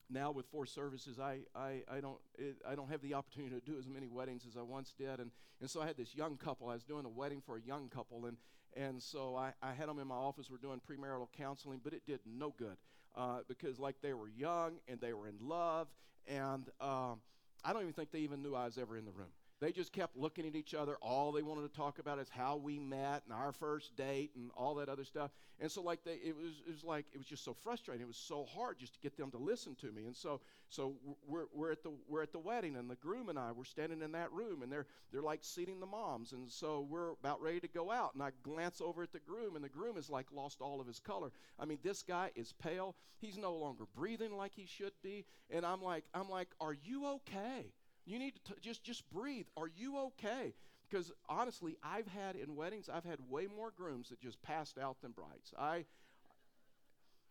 now 0.10 0.32
with 0.32 0.46
four 0.48 0.66
services, 0.66 1.20
I 1.20 1.40
I, 1.56 1.84
I 1.92 2.00
don't 2.02 2.18
it, 2.38 2.58
I 2.68 2.76
don't 2.76 2.90
have 2.90 3.02
the 3.02 3.14
opportunity 3.14 3.56
to 3.56 3.62
do 3.62 3.78
as 3.78 3.88
many 3.88 4.08
weddings 4.08 4.46
as 4.48 4.58
I 4.58 4.62
once 4.62 4.94
did, 4.98 5.20
and 5.20 5.32
and 5.62 5.70
so 5.70 5.82
I 5.82 5.88
had 5.88 5.98
this 5.98 6.16
young 6.16 6.38
couple. 6.38 6.70
I 6.70 6.74
was 6.74 6.84
doing 6.84 7.06
a 7.06 7.10
wedding 7.10 7.42
for 7.46 7.58
a 7.58 7.62
young 7.62 7.90
couple, 7.90 8.26
and 8.26 8.38
and 8.76 9.02
so 9.02 9.36
I, 9.36 9.54
I 9.62 9.74
had 9.74 9.88
them 9.88 10.00
in 10.00 10.08
my 10.08 10.16
office. 10.16 10.50
We're 10.50 10.58
doing 10.58 10.82
premarital 10.82 11.28
counseling, 11.38 11.80
but 11.84 11.94
it 11.94 12.06
did 12.06 12.20
no 12.26 12.54
good 12.58 12.78
uh, 13.16 13.40
because 13.48 13.80
like 13.80 13.96
they 14.02 14.14
were 14.14 14.28
young 14.30 14.76
and 14.88 15.00
they 15.00 15.14
were 15.14 15.28
in 15.28 15.36
love, 15.42 15.88
and 16.28 16.68
um, 16.82 17.22
I 17.64 17.74
don't 17.74 17.82
even 17.82 17.94
think 17.94 18.12
they 18.12 18.20
even 18.20 18.42
knew 18.44 18.54
I 18.54 18.66
was 18.66 18.78
ever 18.78 18.98
in 18.98 19.06
the 19.06 19.12
room. 19.12 19.32
They 19.66 19.72
just 19.72 19.94
kept 19.94 20.16
looking 20.16 20.46
at 20.46 20.56
each 20.56 20.76
other. 20.76 20.96
All 21.02 21.32
they 21.32 21.42
wanted 21.42 21.64
to 21.64 21.76
talk 21.76 21.98
about 21.98 22.20
is 22.20 22.30
how 22.30 22.56
we 22.56 22.78
met 22.78 23.24
and 23.26 23.34
our 23.34 23.52
first 23.52 23.96
date 23.96 24.30
and 24.36 24.52
all 24.56 24.76
that 24.76 24.90
other 24.90 25.04
stuff. 25.04 25.32
And 25.60 25.72
so, 25.72 25.82
like, 25.82 26.04
they, 26.04 26.20
it 26.24 26.36
was, 26.36 26.62
it 26.68 26.72
was 26.72 26.84
like 26.84 27.08
it 27.12 27.18
was 27.18 27.26
just 27.26 27.44
so 27.44 27.56
frustrating. 27.64 28.04
It 28.04 28.08
was 28.08 28.16
so 28.16 28.46
hard 28.46 28.78
just 28.78 28.94
to 28.94 29.00
get 29.00 29.18
them 29.18 29.32
to 29.32 29.40
listen 29.40 29.74
to 29.82 29.92
me. 29.92 30.06
And 30.06 30.16
so, 30.16 30.42
so 30.70 30.94
we're, 31.28 31.46
we're 31.52 31.72
at 31.72 31.82
the 31.82 31.90
we're 32.08 32.22
at 32.22 32.32
the 32.32 32.38
wedding, 32.38 32.76
and 32.76 32.88
the 32.88 32.96
groom 32.96 33.28
and 33.28 33.40
I 33.40 33.54
were 33.54 33.66
standing 33.66 34.04
in 34.04 34.12
that 34.12 34.32
room, 34.32 34.62
and 34.62 34.72
they're 34.72 34.86
they're 35.12 35.24
like 35.24 35.40
seating 35.42 35.80
the 35.80 35.88
moms. 35.88 36.34
And 36.34 36.48
so 36.48 36.86
we're 36.88 37.14
about 37.14 37.42
ready 37.42 37.60
to 37.62 37.68
go 37.68 37.92
out, 37.92 38.14
and 38.14 38.22
I 38.22 38.30
glance 38.44 38.82
over 38.82 39.02
at 39.02 39.14
the 39.14 39.20
groom, 39.20 39.56
and 39.56 39.66
the 39.66 39.70
groom 39.70 39.98
is 39.98 40.12
like 40.12 40.28
lost 40.32 40.62
all 40.62 40.80
of 40.80 40.86
his 40.86 41.00
color. 41.00 41.32
I 41.58 41.66
mean, 41.66 41.80
this 41.82 42.04
guy 42.04 42.30
is 42.36 42.54
pale. 42.54 42.96
He's 43.18 43.36
no 43.36 43.56
longer 43.56 43.86
breathing 43.96 44.38
like 44.38 44.52
he 44.54 44.68
should 44.68 44.94
be. 45.02 45.26
And 45.50 45.66
I'm 45.66 45.82
like, 45.82 46.04
I'm 46.14 46.30
like, 46.30 46.50
are 46.62 46.78
you 46.84 47.08
okay? 47.08 47.72
You 48.06 48.20
need 48.20 48.36
to 48.36 48.54
t- 48.54 48.60
just 48.62 48.84
just 48.84 49.10
breathe. 49.12 49.48
Are 49.58 49.70
you 49.76 49.98
okay? 49.98 50.54
Because 50.90 51.12
honestly, 51.28 51.78
I've 51.84 52.08
had 52.08 52.36
in 52.36 52.56
weddings, 52.56 52.90
I've 52.90 53.06
had 53.06 53.20
way 53.30 53.48
more 53.48 53.72
grooms 53.76 54.10
that 54.10 54.20
just 54.20 54.42
passed 54.42 54.78
out 54.78 55.02
than 55.02 55.12
brides. 55.12 55.54
I 55.58 55.86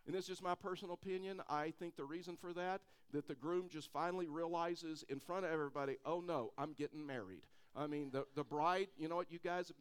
and 0.07 0.15
this 0.15 0.25
is 0.25 0.29
just 0.29 0.43
my 0.43 0.55
personal 0.55 0.95
opinion. 0.95 1.41
I 1.49 1.73
think 1.79 1.97
the 1.97 2.05
reason 2.05 2.37
for 2.37 2.53
that 2.55 2.81
that 3.13 3.29
the 3.29 3.35
groom 3.35 3.69
just 3.71 3.93
finally 3.93 4.27
realizes 4.27 5.05
in 5.09 5.21
front 5.21 5.45
of 5.45 5.53
everybody, 5.53 5.99
"Oh 6.05 6.21
no, 6.21 6.53
I'm 6.59 6.73
getting 6.73 7.07
married." 7.07 7.47
I 7.77 7.87
mean, 7.87 8.11
the 8.11 8.27
the 8.35 8.45
bride, 8.45 8.89
you 8.99 9.09
know 9.09 9.17
what 9.17 9.31
you 9.31 9.39
guys 9.39 9.73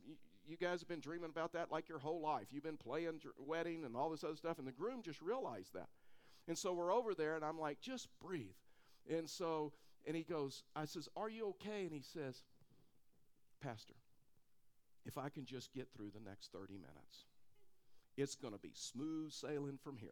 you 0.47 0.57
guys 0.57 0.81
have 0.81 0.89
been 0.89 0.99
dreaming 0.99 1.29
about 1.29 1.53
that 1.53 1.71
like 1.71 1.89
your 1.89 1.99
whole 1.99 2.21
life. 2.21 2.47
You've 2.51 2.63
been 2.63 2.77
playing 2.77 3.19
dr- 3.19 3.35
wedding 3.37 3.85
and 3.85 3.95
all 3.95 4.09
this 4.09 4.23
other 4.23 4.35
stuff 4.35 4.59
and 4.59 4.67
the 4.67 4.71
groom 4.71 5.01
just 5.01 5.21
realized 5.21 5.73
that. 5.73 5.87
And 6.47 6.57
so 6.57 6.73
we're 6.73 6.93
over 6.93 7.15
there 7.15 7.35
and 7.35 7.45
I'm 7.45 7.59
like, 7.59 7.79
"Just 7.79 8.07
breathe." 8.19 8.55
And 9.09 9.29
so 9.29 9.73
and 10.05 10.15
he 10.15 10.23
goes, 10.23 10.63
I 10.75 10.85
says, 10.85 11.07
Are 11.15 11.29
you 11.29 11.49
okay? 11.49 11.83
And 11.83 11.93
he 11.93 12.01
says, 12.01 12.43
Pastor, 13.61 13.93
if 15.05 15.17
I 15.17 15.29
can 15.29 15.45
just 15.45 15.73
get 15.73 15.87
through 15.95 16.11
the 16.13 16.29
next 16.29 16.51
30 16.51 16.73
minutes, 16.73 17.25
it's 18.17 18.35
going 18.35 18.53
to 18.53 18.59
be 18.59 18.71
smooth 18.73 19.31
sailing 19.31 19.79
from 19.81 19.97
here. 19.97 20.09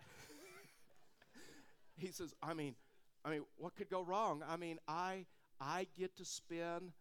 he 1.96 2.10
says, 2.10 2.34
I 2.42 2.54
mean, 2.54 2.74
I 3.24 3.30
mean, 3.30 3.44
what 3.56 3.76
could 3.76 3.90
go 3.90 4.02
wrong? 4.02 4.42
I 4.48 4.56
mean, 4.56 4.78
I 4.86 5.26
I 5.60 5.86
get 5.98 6.16
to 6.16 6.24
spend 6.24 6.92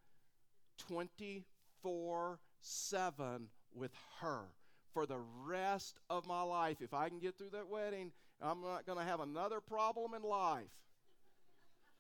24 0.88 2.40
7 2.60 3.48
with 3.74 3.92
her 4.20 4.46
for 4.94 5.06
the 5.06 5.20
rest 5.46 6.00
of 6.10 6.26
my 6.28 6.42
life. 6.42 6.82
If 6.82 6.94
I 6.94 7.10
can 7.10 7.20
get 7.20 7.38
through 7.38 7.52
that 7.52 7.68
wedding, 7.68 8.12
I'm 8.42 8.62
not 8.62 8.86
going 8.86 8.98
to 8.98 9.04
have 9.04 9.20
another 9.20 9.62
problem 9.62 10.14
in 10.14 10.24
life. 10.24 10.66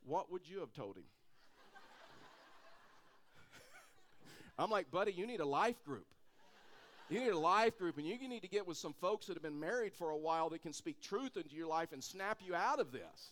What 0.08 0.32
would 0.32 0.48
you 0.48 0.62
have 0.62 0.72
told 0.72 0.96
him? 0.96 1.04
I'm 4.58 4.72
like, 4.72 4.90
buddy, 4.90 5.12
you 5.12 5.28
need 5.28 5.42
a 5.42 5.46
life 5.46 5.84
group. 5.86 6.08
You 7.10 7.20
need 7.20 7.30
a 7.30 7.38
life 7.38 7.78
group, 7.78 7.98
and 7.98 8.08
you 8.08 8.18
need 8.28 8.42
to 8.42 8.48
get 8.48 8.66
with 8.66 8.78
some 8.78 8.94
folks 8.94 9.28
that 9.28 9.34
have 9.34 9.44
been 9.44 9.60
married 9.60 9.94
for 9.94 10.10
a 10.10 10.18
while 10.18 10.50
that 10.50 10.62
can 10.62 10.74
speak 10.74 11.02
truth 11.02 11.38
into 11.38 11.56
your 11.56 11.68
life 11.68 11.92
and 11.92 12.04
snap 12.04 12.40
you 12.46 12.56
out 12.56 12.80
of 12.80 12.92
this. 12.92 13.32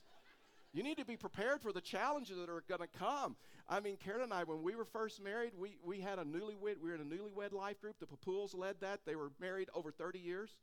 You 0.74 0.84
need 0.84 0.98
to 0.98 1.06
be 1.06 1.16
prepared 1.16 1.62
for 1.62 1.72
the 1.72 1.82
challenges 1.82 2.38
that 2.38 2.50
are 2.50 2.64
going 2.68 2.82
to 2.82 3.00
come. 3.00 3.38
I 3.70 3.80
mean, 3.80 3.98
Karen 4.04 4.22
and 4.22 4.34
I, 4.34 4.44
when 4.44 4.62
we 4.62 4.76
were 4.76 4.86
first 4.86 5.24
married, 5.24 5.54
we, 5.58 5.78
we 5.84 6.00
had 6.00 6.20
a 6.20 6.24
newlywed, 6.24 6.80
we 6.82 6.90
were 6.90 6.96
in 6.96 7.02
a 7.02 7.06
newlywed 7.06 7.54
life 7.54 7.82
group. 7.82 7.96
The 8.00 8.06
Papuls 8.06 8.54
led 8.54 8.76
that. 8.82 9.00
They 9.06 9.16
were 9.16 9.32
married 9.40 9.70
over 9.74 9.92
30 9.92 10.20
years. 10.20 10.56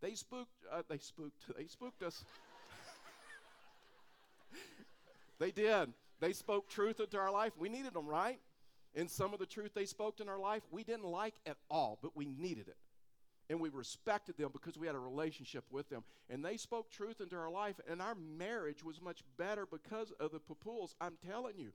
They 0.00 0.14
spooked, 0.14 0.64
uh, 0.72 0.82
they 0.88 0.98
spooked, 0.98 1.56
they 1.56 1.66
spooked 1.66 2.02
us. 2.02 2.24
They 5.38 5.50
did. 5.50 5.92
They 6.20 6.32
spoke 6.32 6.68
truth 6.68 7.00
into 7.00 7.18
our 7.18 7.30
life. 7.30 7.52
We 7.58 7.68
needed 7.68 7.94
them, 7.94 8.06
right? 8.06 8.40
And 8.94 9.10
some 9.10 9.32
of 9.32 9.38
the 9.38 9.46
truth 9.46 9.72
they 9.74 9.84
spoke 9.84 10.20
in 10.20 10.28
our 10.28 10.38
life, 10.38 10.62
we 10.70 10.82
didn't 10.82 11.04
like 11.04 11.34
at 11.46 11.56
all, 11.70 11.98
but 12.02 12.16
we 12.16 12.26
needed 12.26 12.68
it. 12.68 12.76
And 13.50 13.60
we 13.60 13.68
respected 13.68 14.36
them 14.36 14.50
because 14.52 14.76
we 14.76 14.86
had 14.86 14.96
a 14.96 15.00
relationship 15.00 15.64
with 15.70 15.88
them. 15.88 16.04
And 16.28 16.44
they 16.44 16.56
spoke 16.56 16.90
truth 16.90 17.20
into 17.20 17.36
our 17.36 17.50
life, 17.50 17.76
and 17.88 18.02
our 18.02 18.14
marriage 18.14 18.82
was 18.82 19.00
much 19.00 19.22
better 19.36 19.66
because 19.66 20.12
of 20.20 20.32
the 20.32 20.40
Papuls. 20.40 20.94
I'm 21.00 21.16
telling 21.24 21.56
you, 21.56 21.70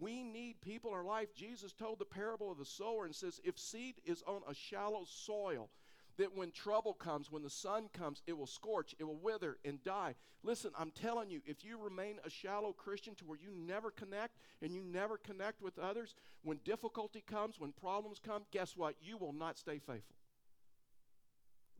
we 0.00 0.22
need 0.22 0.60
people 0.60 0.90
in 0.90 0.96
our 0.96 1.04
life. 1.04 1.34
Jesus 1.34 1.72
told 1.72 1.98
the 1.98 2.04
parable 2.04 2.50
of 2.50 2.58
the 2.58 2.64
sower 2.64 3.04
and 3.04 3.14
says, 3.14 3.40
if 3.44 3.58
seed 3.58 3.94
is 4.04 4.22
on 4.26 4.40
a 4.48 4.54
shallow 4.54 5.04
soil, 5.06 5.70
that 6.18 6.36
when 6.36 6.50
trouble 6.50 6.94
comes, 6.94 7.30
when 7.30 7.42
the 7.42 7.50
sun 7.50 7.88
comes, 7.92 8.22
it 8.26 8.36
will 8.36 8.46
scorch, 8.46 8.94
it 8.98 9.04
will 9.04 9.16
wither 9.16 9.58
and 9.64 9.82
die. 9.84 10.14
Listen, 10.42 10.70
I'm 10.78 10.90
telling 10.90 11.30
you, 11.30 11.40
if 11.46 11.64
you 11.64 11.78
remain 11.78 12.16
a 12.24 12.30
shallow 12.30 12.72
Christian 12.72 13.14
to 13.16 13.24
where 13.24 13.38
you 13.38 13.50
never 13.56 13.90
connect 13.90 14.38
and 14.62 14.74
you 14.74 14.82
never 14.82 15.16
connect 15.16 15.62
with 15.62 15.78
others, 15.78 16.14
when 16.42 16.58
difficulty 16.64 17.22
comes, 17.26 17.58
when 17.58 17.72
problems 17.72 18.20
come, 18.24 18.42
guess 18.52 18.76
what? 18.76 18.94
You 19.00 19.16
will 19.16 19.32
not 19.32 19.58
stay 19.58 19.78
faithful. 19.78 20.16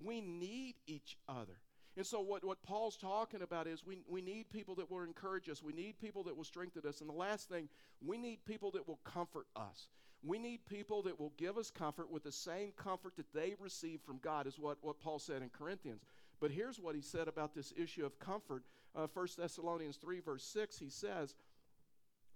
We 0.03 0.21
need 0.21 0.75
each 0.87 1.17
other. 1.29 1.59
And 1.97 2.05
so, 2.05 2.21
what, 2.21 2.45
what 2.45 2.63
Paul's 2.65 2.97
talking 2.97 3.43
about 3.43 3.69
is 3.69 3.87
we, 3.87 3.99
we 4.09 4.21
need 4.21 4.51
people 4.51 4.75
that 4.77 4.91
will 4.91 5.03
encourage 5.03 5.49
us. 5.49 5.63
We 5.63 5.73
need 5.73 6.01
people 6.01 6.25
that 6.25 6.37
will 6.37 6.45
strengthen 6.45 6.83
us. 6.89 7.01
And 7.01 7.09
the 7.09 7.15
last 7.15 7.49
thing, 7.49 7.69
we 8.05 8.19
need 8.19 8.45
people 8.45 8.73
that 8.73 8.89
will 8.89 8.99
comfort 9.05 9.47
us. 9.55 9.87
We 10.27 10.39
need 10.39 10.65
people 10.65 11.03
that 11.03 11.21
will 11.21 11.33
give 11.37 11.59
us 11.59 11.71
comfort 11.71 12.11
with 12.11 12.25
the 12.25 12.33
same 12.33 12.73
comfort 12.77 13.17
that 13.17 13.33
they 13.35 13.55
receive 13.59 14.01
from 14.01 14.19
God, 14.23 14.47
is 14.47 14.59
what, 14.59 14.79
what 14.81 15.01
Paul 15.01 15.19
said 15.19 15.43
in 15.43 15.51
Corinthians. 15.51 16.03
But 16.41 16.51
here's 16.51 16.81
what 16.81 16.95
he 16.95 17.03
said 17.03 17.29
about 17.29 17.55
this 17.55 17.73
issue 17.77 18.07
of 18.07 18.19
comfort. 18.19 18.65
Uh, 18.97 19.07
1 19.13 19.29
Thessalonians 19.37 19.97
3, 19.97 20.21
verse 20.21 20.45
6, 20.45 20.79
he 20.79 20.89
says, 20.89 21.35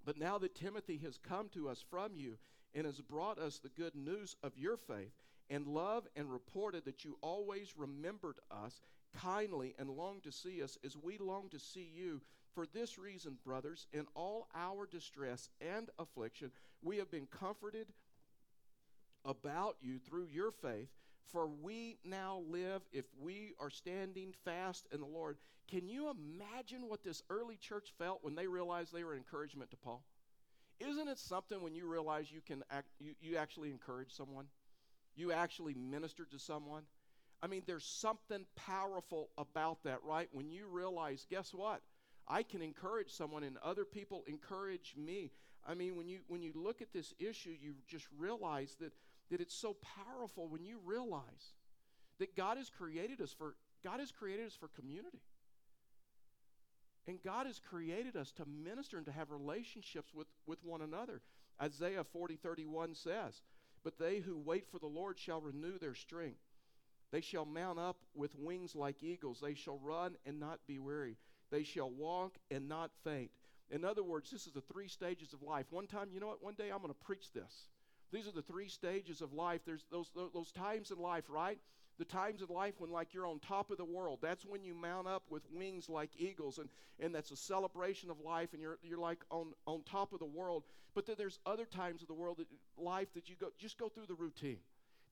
But 0.05 0.18
now 0.18 0.37
that 0.38 0.55
Timothy 0.55 0.98
has 1.05 1.18
come 1.18 1.48
to 1.51 1.68
us 1.68 1.83
from 1.88 2.12
you 2.14 2.37
and 2.74 2.85
has 2.85 3.01
brought 3.01 3.38
us 3.38 3.59
the 3.59 3.70
good 3.70 3.94
news 3.94 4.37
of 4.42 4.57
your 4.59 4.77
faith, 4.77 5.12
and 5.51 5.66
love 5.66 6.07
and 6.14 6.31
reported 6.31 6.85
that 6.85 7.05
you 7.05 7.16
always 7.22 7.74
remembered 7.77 8.38
us 8.51 8.83
kindly 9.16 9.74
and 9.79 9.88
long 9.88 10.20
to 10.20 10.31
see 10.31 10.62
us 10.62 10.77
as 10.85 10.96
we 10.96 11.16
long 11.16 11.48
to 11.48 11.59
see 11.59 11.90
you, 11.94 12.20
for 12.59 12.66
this 12.75 12.99
reason, 12.99 13.38
brothers, 13.44 13.87
in 13.92 14.05
all 14.16 14.49
our 14.53 14.85
distress 14.85 15.49
and 15.61 15.90
affliction, 15.97 16.51
we 16.83 16.97
have 16.97 17.09
been 17.09 17.29
comforted 17.31 17.87
about 19.25 19.77
you 19.81 20.01
through 20.01 20.27
your 20.27 20.51
faith. 20.51 20.88
For 21.27 21.47
we 21.47 21.99
now 22.05 22.42
live 22.49 22.83
if 22.90 23.05
we 23.23 23.55
are 23.61 23.71
standing 23.71 24.35
fast 24.44 24.88
in 24.92 24.99
the 24.99 25.07
Lord. 25.07 25.37
Can 25.71 25.88
you 25.88 26.11
imagine 26.11 26.88
what 26.88 27.05
this 27.05 27.23
early 27.31 27.57
church 27.59 27.92
felt 27.97 28.25
when 28.25 28.35
they 28.35 28.49
realized 28.49 28.92
they 28.92 29.05
were 29.05 29.14
encouragement 29.14 29.71
to 29.71 29.77
Paul? 29.77 30.03
Isn't 30.81 31.07
it 31.07 31.21
something 31.21 31.62
when 31.62 31.77
you 31.77 31.87
realize 31.87 32.33
you 32.33 32.40
can 32.44 32.64
act, 32.73 32.88
you, 32.99 33.12
you 33.21 33.37
actually 33.37 33.71
encourage 33.71 34.11
someone? 34.11 34.47
You 35.14 35.31
actually 35.31 35.75
minister 35.75 36.25
to 36.33 36.40
someone? 36.40 36.83
I 37.40 37.47
mean, 37.47 37.62
there's 37.68 37.85
something 37.85 38.47
powerful 38.57 39.29
about 39.38 39.85
that, 39.85 40.03
right? 40.03 40.29
When 40.33 40.51
you 40.51 40.66
realize, 40.66 41.25
guess 41.31 41.55
what? 41.55 41.83
I 42.29 42.43
can 42.43 42.62
encourage 42.62 43.11
someone 43.11 43.43
and 43.43 43.57
other 43.59 43.85
people 43.85 44.25
encourage 44.27 44.95
me. 44.97 45.33
I 45.67 45.75
mean, 45.75 45.97
when 45.97 46.09
you 46.09 46.21
when 46.29 46.43
you 46.43 46.53
look 46.55 46.83
at 46.83 46.93
this 46.93 47.14
issue, 47.19 47.55
you 47.61 47.75
just 47.87 48.07
realize 48.17 48.77
that 48.81 48.93
that 49.31 49.41
it's 49.41 49.55
so 49.55 49.77
powerful 50.07 50.49
when 50.49 50.64
you 50.64 50.79
realize 50.85 51.55
that 52.19 52.37
God 52.37 52.57
has 52.57 52.71
created 52.71 53.21
us 53.21 53.33
for 53.33 53.55
God 53.83 54.01
has 54.01 54.12
created 54.12 54.47
us 54.47 54.55
for 54.55 54.69
community. 54.69 55.23
And 57.07 57.23
God 57.25 57.47
has 57.47 57.59
created 57.59 58.17
us 58.17 58.33
to 58.33 58.45
minister 58.45 58.99
and 58.99 59.07
to 59.07 59.12
have 59.12 59.31
relationships 59.31 60.12
with, 60.12 60.27
with 60.47 60.62
one 60.62 60.83
another. 60.83 61.23
Isaiah 61.61 62.05
40 62.05 62.37
31 62.37 62.95
says, 62.95 63.41
But 63.83 63.99
they 63.99 64.19
who 64.19 64.37
wait 64.37 64.69
for 64.71 64.79
the 64.79 64.87
Lord 64.87 65.19
shall 65.19 65.41
renew 65.41 65.79
their 65.79 65.95
strength. 65.95 66.41
They 67.11 67.23
shall 67.23 67.47
mount 67.47 67.79
up 67.79 67.97
with 68.14 68.37
wings 68.38 68.75
like 68.77 69.03
eagles. 69.03 69.41
They 69.41 69.55
shall 69.55 69.79
run 69.79 70.17
and 70.27 70.38
not 70.38 70.61
be 70.67 70.79
weary. 70.79 71.17
They 71.51 71.63
shall 71.63 71.91
walk 71.91 72.35
and 72.51 72.69
not 72.69 72.91
faint. 73.05 73.31
In 73.71 73.85
other 73.85 74.03
words, 74.03 74.31
this 74.31 74.47
is 74.47 74.53
the 74.53 74.63
three 74.63 74.89
stages 74.89 75.33
of 75.33 75.43
life. 75.43 75.67
One 75.71 75.87
time, 75.87 76.09
you 76.13 76.21
know 76.21 76.29
what? 76.29 76.43
One 76.43 76.55
day 76.55 76.71
I'm 76.71 76.81
going 76.81 76.89
to 76.93 77.05
preach 77.05 77.33
this. 77.33 77.69
These 78.13 78.27
are 78.27 78.33
the 78.33 78.43
three 78.43 78.69
stages 78.69 79.21
of 79.21 79.35
life. 79.35 79.61
There's 79.67 79.85
those, 79.91 80.11
those, 80.15 80.31
those 80.33 80.53
times 80.53 80.91
in 80.91 80.99
life, 80.99 81.25
right? 81.29 81.59
The 81.99 82.05
times 82.05 82.41
in 82.41 82.55
life 82.55 82.75
when, 82.79 82.91
like, 82.91 83.13
you're 83.13 83.27
on 83.27 83.41
top 83.41 83.71
of 83.71 83.77
the 83.77 83.85
world. 83.85 84.21
That's 84.23 84.47
when 84.47 84.63
you 84.65 84.73
mount 84.73 85.09
up 85.09 85.25
with 85.29 85.43
wings 85.53 85.89
like 85.89 86.11
eagles, 86.17 86.59
and, 86.59 86.69
and 87.01 87.15
that's 87.15 87.33
a 87.33 87.37
celebration 87.37 88.09
of 88.09 88.21
life, 88.21 88.51
and 88.53 88.63
you're, 88.63 88.79
you're 88.83 88.99
like 88.99 89.19
on, 89.31 89.53
on 89.67 89.83
top 89.83 90.13
of 90.13 90.21
the 90.21 90.25
world. 90.25 90.63
But 90.95 91.07
then 91.07 91.17
there's 91.19 91.39
other 91.45 91.67
times 91.67 92.01
of 92.01 92.09
the 92.09 92.15
world, 92.15 92.39
that, 92.39 92.47
life, 92.83 93.09
that 93.15 93.29
you 93.29 93.35
go, 93.39 93.49
just 93.59 93.79
go 93.79 93.89
through 93.89 94.07
the 94.07 94.15
routine. 94.15 94.61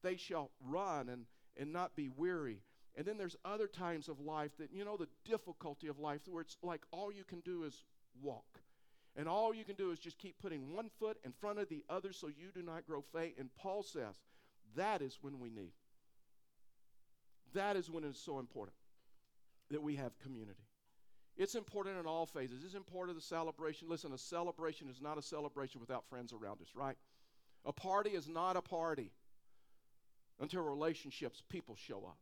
They 0.02 0.16
shall 0.16 0.50
run 0.66 1.08
and, 1.08 1.26
and 1.56 1.72
not 1.72 1.96
be 1.96 2.08
weary. 2.08 2.60
And 2.96 3.04
then 3.04 3.18
there's 3.18 3.36
other 3.44 3.66
times 3.66 4.08
of 4.08 4.20
life 4.20 4.52
that, 4.58 4.72
you 4.72 4.84
know, 4.84 4.96
the 4.96 5.08
difficulty 5.24 5.88
of 5.88 5.98
life 5.98 6.20
where 6.26 6.40
it's 6.40 6.56
like 6.62 6.80
all 6.90 7.12
you 7.12 7.24
can 7.24 7.40
do 7.40 7.64
is 7.64 7.84
walk. 8.22 8.60
And 9.16 9.28
all 9.28 9.54
you 9.54 9.64
can 9.64 9.76
do 9.76 9.90
is 9.90 9.98
just 9.98 10.18
keep 10.18 10.38
putting 10.38 10.74
one 10.74 10.90
foot 10.98 11.18
in 11.24 11.32
front 11.32 11.58
of 11.58 11.68
the 11.68 11.84
other 11.88 12.12
so 12.12 12.28
you 12.28 12.50
do 12.54 12.62
not 12.62 12.86
grow 12.86 13.02
faint. 13.12 13.34
And 13.38 13.54
Paul 13.54 13.82
says 13.82 14.14
that 14.76 15.02
is 15.02 15.18
when 15.20 15.40
we 15.40 15.50
need. 15.50 15.72
That 17.54 17.76
is 17.76 17.90
when 17.90 18.04
it's 18.04 18.20
so 18.20 18.38
important 18.38 18.76
that 19.70 19.82
we 19.82 19.96
have 19.96 20.18
community. 20.18 20.64
It's 21.36 21.54
important 21.54 21.98
in 21.98 22.06
all 22.06 22.24
phases. 22.24 22.64
It's 22.64 22.74
important 22.74 23.18
the 23.18 23.22
celebration. 23.22 23.88
Listen, 23.90 24.12
a 24.12 24.18
celebration 24.18 24.88
is 24.88 25.02
not 25.02 25.18
a 25.18 25.22
celebration 25.22 25.80
without 25.80 26.08
friends 26.08 26.32
around 26.32 26.62
us, 26.62 26.68
right? 26.74 26.96
A 27.66 27.72
party 27.72 28.10
is 28.10 28.28
not 28.28 28.56
a 28.56 28.62
party 28.62 29.10
until 30.40 30.62
relationships, 30.62 31.42
people 31.48 31.76
show 31.76 31.98
up. 31.98 32.18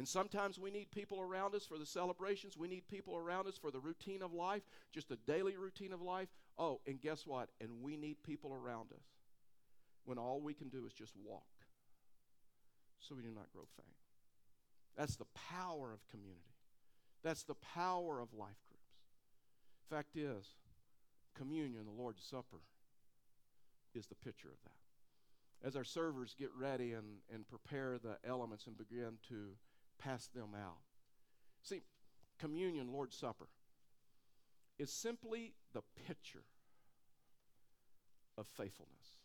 And 0.00 0.08
sometimes 0.08 0.58
we 0.58 0.70
need 0.70 0.90
people 0.90 1.20
around 1.20 1.54
us 1.54 1.66
for 1.66 1.76
the 1.76 1.84
celebrations. 1.84 2.56
We 2.56 2.68
need 2.68 2.88
people 2.88 3.18
around 3.18 3.46
us 3.46 3.58
for 3.58 3.70
the 3.70 3.80
routine 3.80 4.22
of 4.22 4.32
life, 4.32 4.62
just 4.94 5.10
a 5.10 5.16
daily 5.26 5.58
routine 5.58 5.92
of 5.92 6.00
life. 6.00 6.28
Oh, 6.56 6.80
and 6.86 6.98
guess 6.98 7.26
what? 7.26 7.50
And 7.60 7.82
we 7.82 7.98
need 7.98 8.22
people 8.22 8.54
around 8.54 8.92
us 8.92 9.04
when 10.06 10.16
all 10.16 10.40
we 10.40 10.54
can 10.54 10.70
do 10.70 10.86
is 10.86 10.94
just 10.94 11.12
walk 11.22 11.42
so 12.98 13.14
we 13.14 13.20
do 13.20 13.28
not 13.28 13.52
grow 13.52 13.64
faint. 13.76 13.94
That's 14.96 15.16
the 15.16 15.26
power 15.34 15.92
of 15.92 16.08
community. 16.08 16.54
That's 17.22 17.42
the 17.42 17.56
power 17.56 18.20
of 18.20 18.32
life 18.32 18.56
groups. 18.68 18.94
Fact 19.90 20.16
is, 20.16 20.46
communion, 21.36 21.84
the 21.84 22.02
Lord's 22.02 22.22
Supper, 22.22 22.62
is 23.94 24.06
the 24.06 24.14
picture 24.14 24.48
of 24.48 24.62
that. 24.64 25.68
As 25.68 25.76
our 25.76 25.84
servers 25.84 26.34
get 26.38 26.48
ready 26.58 26.94
and, 26.94 27.18
and 27.30 27.46
prepare 27.46 27.98
the 27.98 28.16
elements 28.26 28.66
and 28.66 28.78
begin 28.78 29.18
to 29.28 29.50
pass 30.00 30.26
them 30.34 30.50
out. 30.60 30.78
See, 31.62 31.82
communion, 32.38 32.92
Lord's 32.92 33.16
Supper, 33.16 33.48
is 34.78 34.90
simply 34.90 35.52
the 35.74 35.82
picture 36.06 36.42
of 38.38 38.46
faithfulness. 38.46 39.18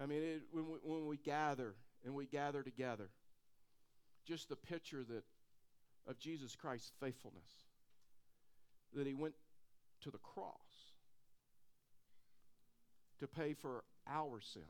I 0.00 0.06
mean, 0.06 0.22
it, 0.22 0.42
when, 0.52 0.66
we, 0.66 0.78
when 0.82 1.06
we 1.06 1.16
gather 1.16 1.74
and 2.04 2.14
we 2.14 2.26
gather 2.26 2.62
together, 2.62 3.08
just 4.26 4.48
the 4.48 4.56
picture 4.56 5.02
that 5.08 5.24
of 6.06 6.18
Jesus 6.18 6.56
Christ's 6.56 6.90
faithfulness, 7.00 7.66
that 8.94 9.06
he 9.06 9.14
went 9.14 9.34
to 10.02 10.10
the 10.10 10.18
cross 10.18 10.54
to 13.20 13.26
pay 13.26 13.52
for 13.52 13.84
our 14.06 14.40
sins, 14.40 14.64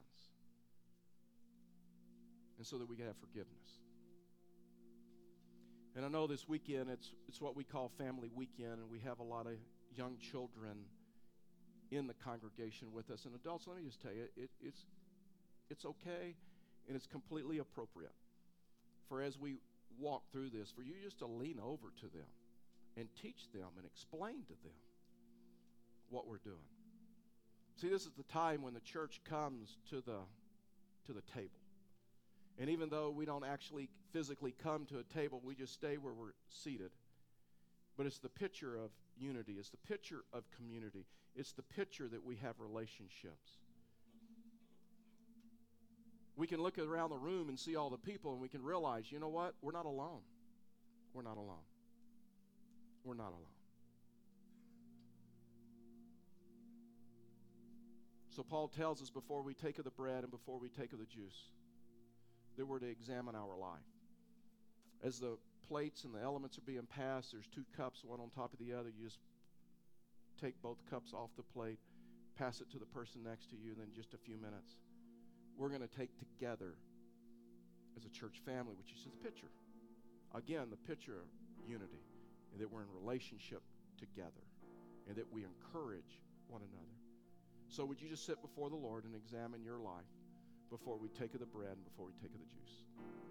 and 2.56 2.66
so 2.66 2.78
that 2.78 2.88
we 2.88 2.96
could 2.96 3.06
have 3.06 3.16
forgiveness. 3.16 3.78
And 5.98 6.06
I 6.06 6.10
know 6.10 6.28
this 6.28 6.48
weekend 6.48 6.90
it's 6.90 7.10
it's 7.26 7.40
what 7.40 7.56
we 7.56 7.64
call 7.64 7.90
family 7.98 8.30
weekend, 8.32 8.74
and 8.74 8.88
we 8.88 9.00
have 9.00 9.18
a 9.18 9.24
lot 9.24 9.46
of 9.46 9.54
young 9.96 10.16
children 10.18 10.84
in 11.90 12.06
the 12.06 12.14
congregation 12.14 12.92
with 12.92 13.10
us. 13.10 13.24
And 13.24 13.34
adults, 13.34 13.66
let 13.66 13.76
me 13.76 13.82
just 13.82 14.00
tell 14.00 14.12
you, 14.12 14.28
it, 14.36 14.48
it's 14.62 14.84
it's 15.68 15.84
okay 15.84 16.36
and 16.86 16.94
it's 16.94 17.08
completely 17.08 17.58
appropriate 17.58 18.14
for 19.08 19.22
as 19.22 19.40
we 19.40 19.56
walk 19.98 20.22
through 20.30 20.50
this, 20.50 20.70
for 20.70 20.82
you 20.82 20.94
just 21.02 21.18
to 21.18 21.26
lean 21.26 21.58
over 21.60 21.88
to 21.98 22.06
them 22.06 22.30
and 22.96 23.08
teach 23.20 23.50
them 23.52 23.66
and 23.76 23.84
explain 23.84 24.44
to 24.44 24.54
them 24.62 24.78
what 26.10 26.28
we're 26.28 26.36
doing. 26.44 26.68
See, 27.74 27.88
this 27.88 28.02
is 28.02 28.12
the 28.16 28.22
time 28.32 28.62
when 28.62 28.74
the 28.74 28.80
church 28.80 29.20
comes 29.28 29.76
to 29.90 29.96
the 29.96 30.20
to 31.06 31.12
the 31.12 31.22
table. 31.34 31.58
And 32.58 32.68
even 32.70 32.88
though 32.88 33.10
we 33.10 33.24
don't 33.24 33.44
actually 33.44 33.88
physically 34.12 34.54
come 34.62 34.84
to 34.86 34.98
a 34.98 35.04
table, 35.04 35.40
we 35.44 35.54
just 35.54 35.72
stay 35.72 35.96
where 35.96 36.12
we're 36.12 36.32
seated. 36.48 36.90
But 37.96 38.06
it's 38.06 38.18
the 38.18 38.28
picture 38.28 38.76
of 38.76 38.90
unity, 39.16 39.54
it's 39.58 39.70
the 39.70 39.76
picture 39.76 40.24
of 40.32 40.44
community, 40.56 41.06
it's 41.36 41.52
the 41.52 41.62
picture 41.62 42.08
that 42.08 42.24
we 42.24 42.36
have 42.36 42.54
relationships. 42.58 43.58
We 46.36 46.46
can 46.46 46.62
look 46.62 46.78
around 46.78 47.10
the 47.10 47.16
room 47.16 47.48
and 47.48 47.58
see 47.58 47.74
all 47.74 47.90
the 47.90 47.98
people, 47.98 48.32
and 48.32 48.40
we 48.40 48.48
can 48.48 48.62
realize, 48.62 49.10
you 49.10 49.18
know 49.18 49.28
what? 49.28 49.54
We're 49.60 49.72
not 49.72 49.86
alone. 49.86 50.20
We're 51.12 51.22
not 51.22 51.36
alone. 51.36 51.66
We're 53.04 53.14
not 53.14 53.30
alone. 53.30 53.56
So 58.30 58.44
Paul 58.44 58.68
tells 58.68 59.02
us 59.02 59.10
before 59.10 59.42
we 59.42 59.54
take 59.54 59.78
of 59.78 59.84
the 59.84 59.90
bread 59.90 60.22
and 60.22 60.30
before 60.30 60.60
we 60.60 60.68
take 60.68 60.92
of 60.92 61.00
the 61.00 61.06
juice 61.06 61.50
that 62.58 62.66
we're 62.66 62.80
to 62.80 62.90
examine 62.90 63.34
our 63.34 63.56
life. 63.56 63.86
As 65.02 65.18
the 65.18 65.38
plates 65.68 66.04
and 66.04 66.14
the 66.14 66.20
elements 66.20 66.58
are 66.58 66.66
being 66.66 66.86
passed, 66.90 67.32
there's 67.32 67.46
two 67.46 67.64
cups, 67.76 68.02
one 68.04 68.20
on 68.20 68.30
top 68.30 68.52
of 68.52 68.58
the 68.58 68.74
other. 68.74 68.90
You 68.90 69.06
just 69.06 69.20
take 70.42 70.60
both 70.60 70.78
cups 70.90 71.12
off 71.14 71.30
the 71.36 71.42
plate, 71.42 71.78
pass 72.36 72.60
it 72.60 72.70
to 72.72 72.78
the 72.78 72.86
person 72.86 73.22
next 73.24 73.50
to 73.50 73.56
you, 73.56 73.70
and 73.70 73.80
then 73.80 73.88
just 73.94 74.12
a 74.12 74.18
few 74.18 74.36
minutes, 74.36 74.76
we're 75.56 75.68
going 75.68 75.82
to 75.82 75.96
take 75.96 76.10
together 76.18 76.74
as 77.96 78.04
a 78.04 78.10
church 78.10 78.42
family, 78.44 78.74
which 78.76 78.92
is 78.92 79.04
the 79.04 79.24
picture. 79.24 79.50
Again, 80.34 80.66
the 80.70 80.76
picture 80.76 81.14
of 81.14 81.26
unity, 81.68 82.02
and 82.52 82.60
that 82.60 82.70
we're 82.70 82.82
in 82.82 82.88
relationship 83.00 83.62
together, 83.98 84.46
and 85.06 85.16
that 85.16 85.32
we 85.32 85.44
encourage 85.44 86.22
one 86.48 86.62
another. 86.62 86.98
So, 87.68 87.84
would 87.84 88.00
you 88.00 88.08
just 88.08 88.24
sit 88.24 88.40
before 88.40 88.70
the 88.70 88.76
Lord 88.76 89.04
and 89.04 89.14
examine 89.14 89.62
your 89.62 89.78
life? 89.78 90.17
Before 90.70 90.96
we 90.96 91.08
take 91.08 91.34
of 91.34 91.40
the 91.40 91.46
bread 91.46 91.72
and 91.72 91.84
before 91.84 92.06
we 92.06 92.12
take 92.20 92.32
of 92.34 92.40
the 92.40 92.46
juice. 92.46 93.27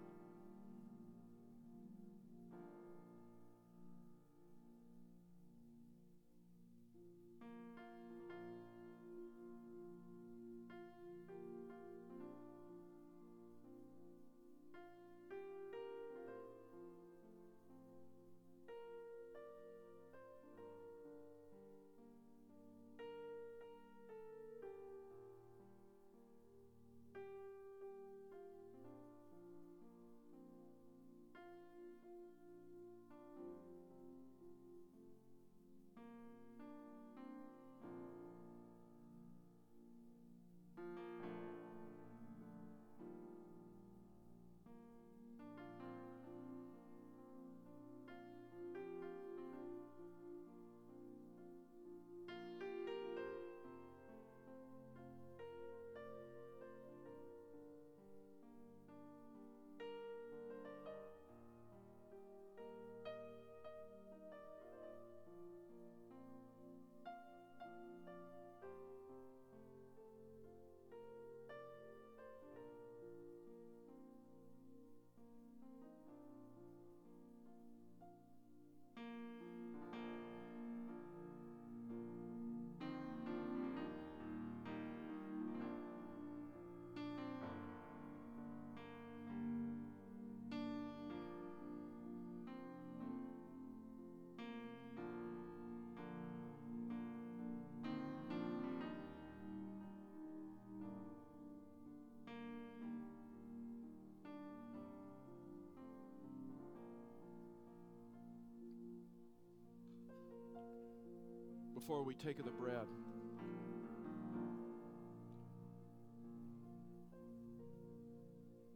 Before 111.88 112.02
we 112.02 112.12
take 112.12 112.38
of 112.38 112.44
the 112.44 112.50
bread. 112.50 112.86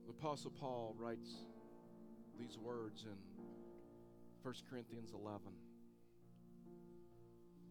The 0.06 0.12
Apostle 0.12 0.50
Paul 0.50 0.94
writes 0.98 1.28
these 2.40 2.56
words 2.56 3.04
in 3.04 3.18
1 4.42 4.54
Corinthians 4.70 5.10
11. 5.12 5.42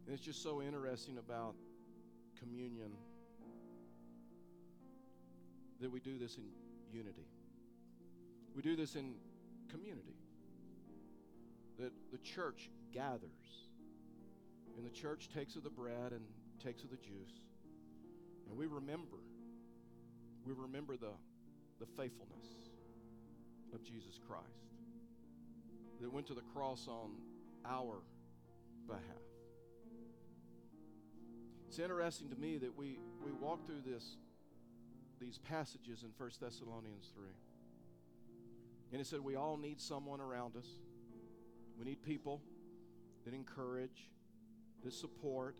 And 0.05 0.13
it's 0.13 0.23
just 0.23 0.43
so 0.43 0.61
interesting 0.61 1.17
about 1.17 1.55
communion 2.39 2.91
that 5.79 5.89
we 5.89 5.99
do 6.01 6.19
this 6.19 6.37
in 6.37 6.43
unity. 6.95 7.25
We 8.55 8.61
do 8.61 8.75
this 8.75 8.93
in 8.93 9.15
community. 9.71 10.17
That 11.79 11.93
the 12.11 12.19
church 12.19 12.69
gathers 12.93 13.70
and 14.81 14.89
the 14.89 14.99
church 14.99 15.29
takes 15.31 15.55
of 15.55 15.63
the 15.63 15.69
bread 15.69 16.11
and 16.11 16.21
takes 16.63 16.83
of 16.83 16.89
the 16.89 16.97
juice. 16.97 17.39
And 18.49 18.57
we 18.57 18.65
remember, 18.65 19.17
we 20.43 20.53
remember 20.53 20.97
the, 20.97 21.13
the 21.79 21.85
faithfulness 21.85 22.47
of 23.75 23.83
Jesus 23.83 24.19
Christ 24.27 24.47
that 26.01 26.11
went 26.11 26.25
to 26.27 26.33
the 26.33 26.41
cross 26.55 26.87
on 26.87 27.11
our 27.63 28.01
behalf. 28.87 29.03
It's 31.67 31.77
interesting 31.77 32.29
to 32.29 32.35
me 32.35 32.57
that 32.57 32.75
we, 32.75 32.97
we 33.23 33.31
walk 33.33 33.63
through 33.67 33.81
this, 33.85 34.17
these 35.19 35.37
passages 35.37 36.01
in 36.01 36.09
1 36.17 36.29
Thessalonians 36.41 37.11
3. 37.15 37.25
And 38.93 38.99
it 38.99 39.05
said 39.05 39.19
we 39.19 39.35
all 39.35 39.57
need 39.57 39.79
someone 39.79 40.19
around 40.19 40.57
us. 40.57 40.65
We 41.77 41.85
need 41.85 42.01
people 42.01 42.41
that 43.25 43.35
encourage, 43.35 44.09
the 44.83 44.91
support 44.91 45.57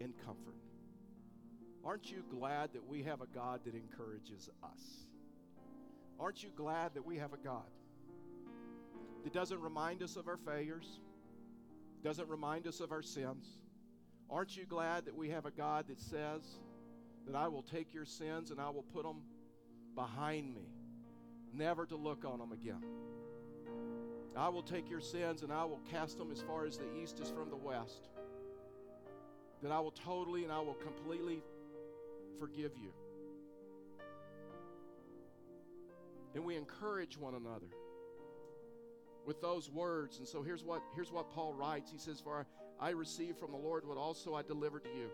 and 0.00 0.14
comfort. 0.24 0.54
Aren't 1.84 2.10
you 2.10 2.24
glad 2.30 2.72
that 2.72 2.86
we 2.86 3.02
have 3.04 3.20
a 3.20 3.26
God 3.26 3.60
that 3.64 3.74
encourages 3.74 4.50
us? 4.62 5.06
Aren't 6.18 6.42
you 6.42 6.50
glad 6.56 6.94
that 6.94 7.04
we 7.04 7.16
have 7.18 7.32
a 7.32 7.36
God 7.36 7.70
that 9.22 9.32
doesn't 9.32 9.60
remind 9.60 10.02
us 10.02 10.16
of 10.16 10.28
our 10.28 10.36
failures, 10.36 10.98
doesn't 12.02 12.28
remind 12.28 12.66
us 12.66 12.80
of 12.80 12.90
our 12.90 13.02
sins? 13.02 13.46
Aren't 14.28 14.56
you 14.56 14.64
glad 14.66 15.04
that 15.04 15.14
we 15.14 15.30
have 15.30 15.46
a 15.46 15.50
God 15.50 15.86
that 15.88 16.00
says 16.00 16.42
that 17.26 17.36
I 17.36 17.46
will 17.48 17.62
take 17.62 17.94
your 17.94 18.04
sins 18.04 18.50
and 18.50 18.60
I 18.60 18.70
will 18.70 18.82
put 18.82 19.04
them 19.04 19.22
behind 19.94 20.54
me, 20.54 20.68
never 21.52 21.86
to 21.86 21.96
look 21.96 22.24
on 22.24 22.40
them 22.40 22.50
again? 22.50 22.82
I 24.36 24.48
will 24.48 24.62
take 24.62 24.90
your 24.90 25.00
sins 25.00 25.42
and 25.42 25.52
I 25.52 25.64
will 25.64 25.80
cast 25.90 26.18
them 26.18 26.30
as 26.32 26.42
far 26.42 26.66
as 26.66 26.76
the 26.78 26.92
east 27.00 27.20
is 27.20 27.30
from 27.30 27.48
the 27.48 27.56
west 27.56 28.08
that 29.62 29.72
I 29.72 29.80
will 29.80 29.92
totally 29.92 30.44
and 30.44 30.52
I 30.52 30.60
will 30.60 30.74
completely 30.74 31.42
forgive 32.38 32.72
you. 32.76 32.92
And 36.34 36.44
we 36.44 36.56
encourage 36.56 37.16
one 37.16 37.34
another 37.34 37.68
with 39.26 39.40
those 39.40 39.70
words. 39.70 40.18
And 40.18 40.28
so 40.28 40.42
here's 40.42 40.62
what 40.62 40.82
here's 40.94 41.10
what 41.10 41.30
Paul 41.30 41.54
writes. 41.54 41.90
He 41.90 41.98
says, 41.98 42.20
"For 42.20 42.46
I 42.78 42.90
received 42.90 43.38
from 43.38 43.52
the 43.52 43.56
Lord 43.56 43.86
what 43.86 43.96
also 43.96 44.34
I 44.34 44.42
delivered 44.42 44.84
to 44.84 44.90
you." 44.90 45.10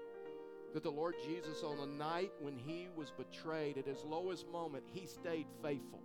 That 0.75 0.83
the 0.83 0.91
Lord 0.91 1.15
Jesus, 1.25 1.63
on 1.63 1.77
the 1.77 1.87
night 1.87 2.33
when 2.41 2.57
he 2.57 2.89
was 2.97 3.11
betrayed, 3.11 3.79
at 3.79 3.87
his 3.87 4.03
lowest 4.05 4.49
moment, 4.49 4.85
he 4.87 5.07
stayed 5.07 5.47
faithful. 5.63 6.01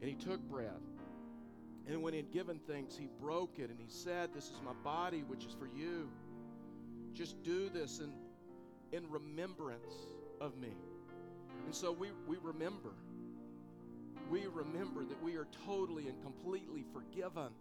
And 0.00 0.08
he 0.08 0.16
took 0.16 0.40
bread. 0.48 0.80
And 1.90 2.04
when 2.04 2.12
he 2.12 2.18
had 2.18 2.30
given 2.30 2.60
things, 2.60 2.96
he 2.96 3.08
broke 3.20 3.58
it 3.58 3.68
and 3.68 3.78
he 3.80 3.88
said, 3.88 4.32
This 4.32 4.44
is 4.44 4.60
my 4.64 4.72
body, 4.84 5.24
which 5.26 5.44
is 5.44 5.52
for 5.58 5.66
you. 5.66 6.08
Just 7.12 7.42
do 7.42 7.68
this 7.68 7.98
in, 7.98 8.12
in 8.96 9.10
remembrance 9.10 10.06
of 10.40 10.56
me. 10.56 10.72
And 11.66 11.74
so 11.74 11.90
we, 11.90 12.10
we 12.28 12.36
remember. 12.40 12.90
We 14.30 14.46
remember 14.46 15.04
that 15.04 15.20
we 15.20 15.34
are 15.34 15.48
totally 15.66 16.06
and 16.06 16.22
completely 16.22 16.84
forgiven. 16.92 17.52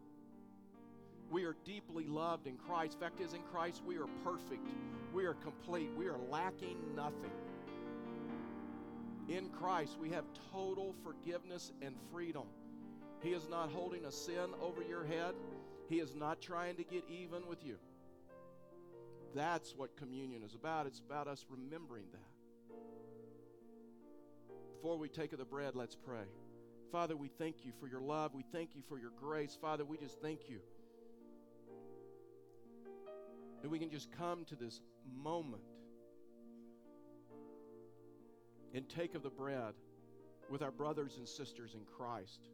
We 1.31 1.45
are 1.45 1.55
deeply 1.65 2.05
loved 2.05 2.45
in 2.45 2.55
Christ. 2.55 2.99
Fact 2.99 3.21
is, 3.21 3.33
in 3.33 3.41
Christ, 3.51 3.81
we 3.83 3.97
are 3.97 4.07
perfect. 4.23 4.67
We 5.11 5.25
are 5.25 5.33
complete. 5.33 5.89
We 5.97 6.05
are 6.05 6.19
lacking 6.29 6.77
nothing. 6.95 7.31
In 9.27 9.49
Christ, 9.49 9.97
we 9.99 10.11
have 10.11 10.25
total 10.51 10.93
forgiveness 11.03 11.71
and 11.81 11.95
freedom. 12.11 12.43
He 13.21 13.29
is 13.32 13.47
not 13.49 13.69
holding 13.71 14.05
a 14.05 14.12
sin 14.12 14.53
over 14.62 14.82
your 14.82 15.03
head. 15.03 15.34
He 15.89 15.99
is 15.99 16.15
not 16.15 16.41
trying 16.41 16.75
to 16.75 16.84
get 16.84 17.03
even 17.10 17.47
with 17.47 17.65
you. 17.65 17.75
That's 19.36 19.75
what 19.75 19.97
communion 19.97 20.43
is 20.43 20.55
about. 20.55 20.88
It's 20.88 20.99
about 20.99 21.27
us 21.27 21.45
remembering 21.49 22.05
that. 22.12 22.75
Before 24.75 24.97
we 24.97 25.10
take 25.10 25.34
of 25.34 25.39
the 25.39 25.45
bread, 25.45 25.75
let's 25.75 25.95
pray. 25.95 26.25
Father, 26.91 27.17
we 27.17 27.27
thank 27.38 27.65
you 27.65 27.73
for 27.79 27.88
your 27.88 28.01
love. 28.01 28.34
We 28.34 28.45
thank 28.53 28.75
you 28.75 28.82
for 28.88 28.97
your 28.97 29.12
grace. 29.19 29.58
Father, 29.60 29.84
we 29.84 29.97
just 29.97 30.21
thank 30.21 30.49
you 30.49 30.60
that 33.62 33.69
we 33.69 33.77
can 33.77 33.91
just 33.91 34.10
come 34.17 34.45
to 34.45 34.55
this 34.55 34.79
moment 35.21 35.62
and 38.73 38.88
take 38.88 39.15
of 39.15 39.23
the 39.23 39.29
bread 39.29 39.73
with 40.49 40.62
our 40.62 40.71
brothers 40.71 41.17
and 41.17 41.27
sisters 41.27 41.73
in 41.73 41.82
Christ 41.97 42.47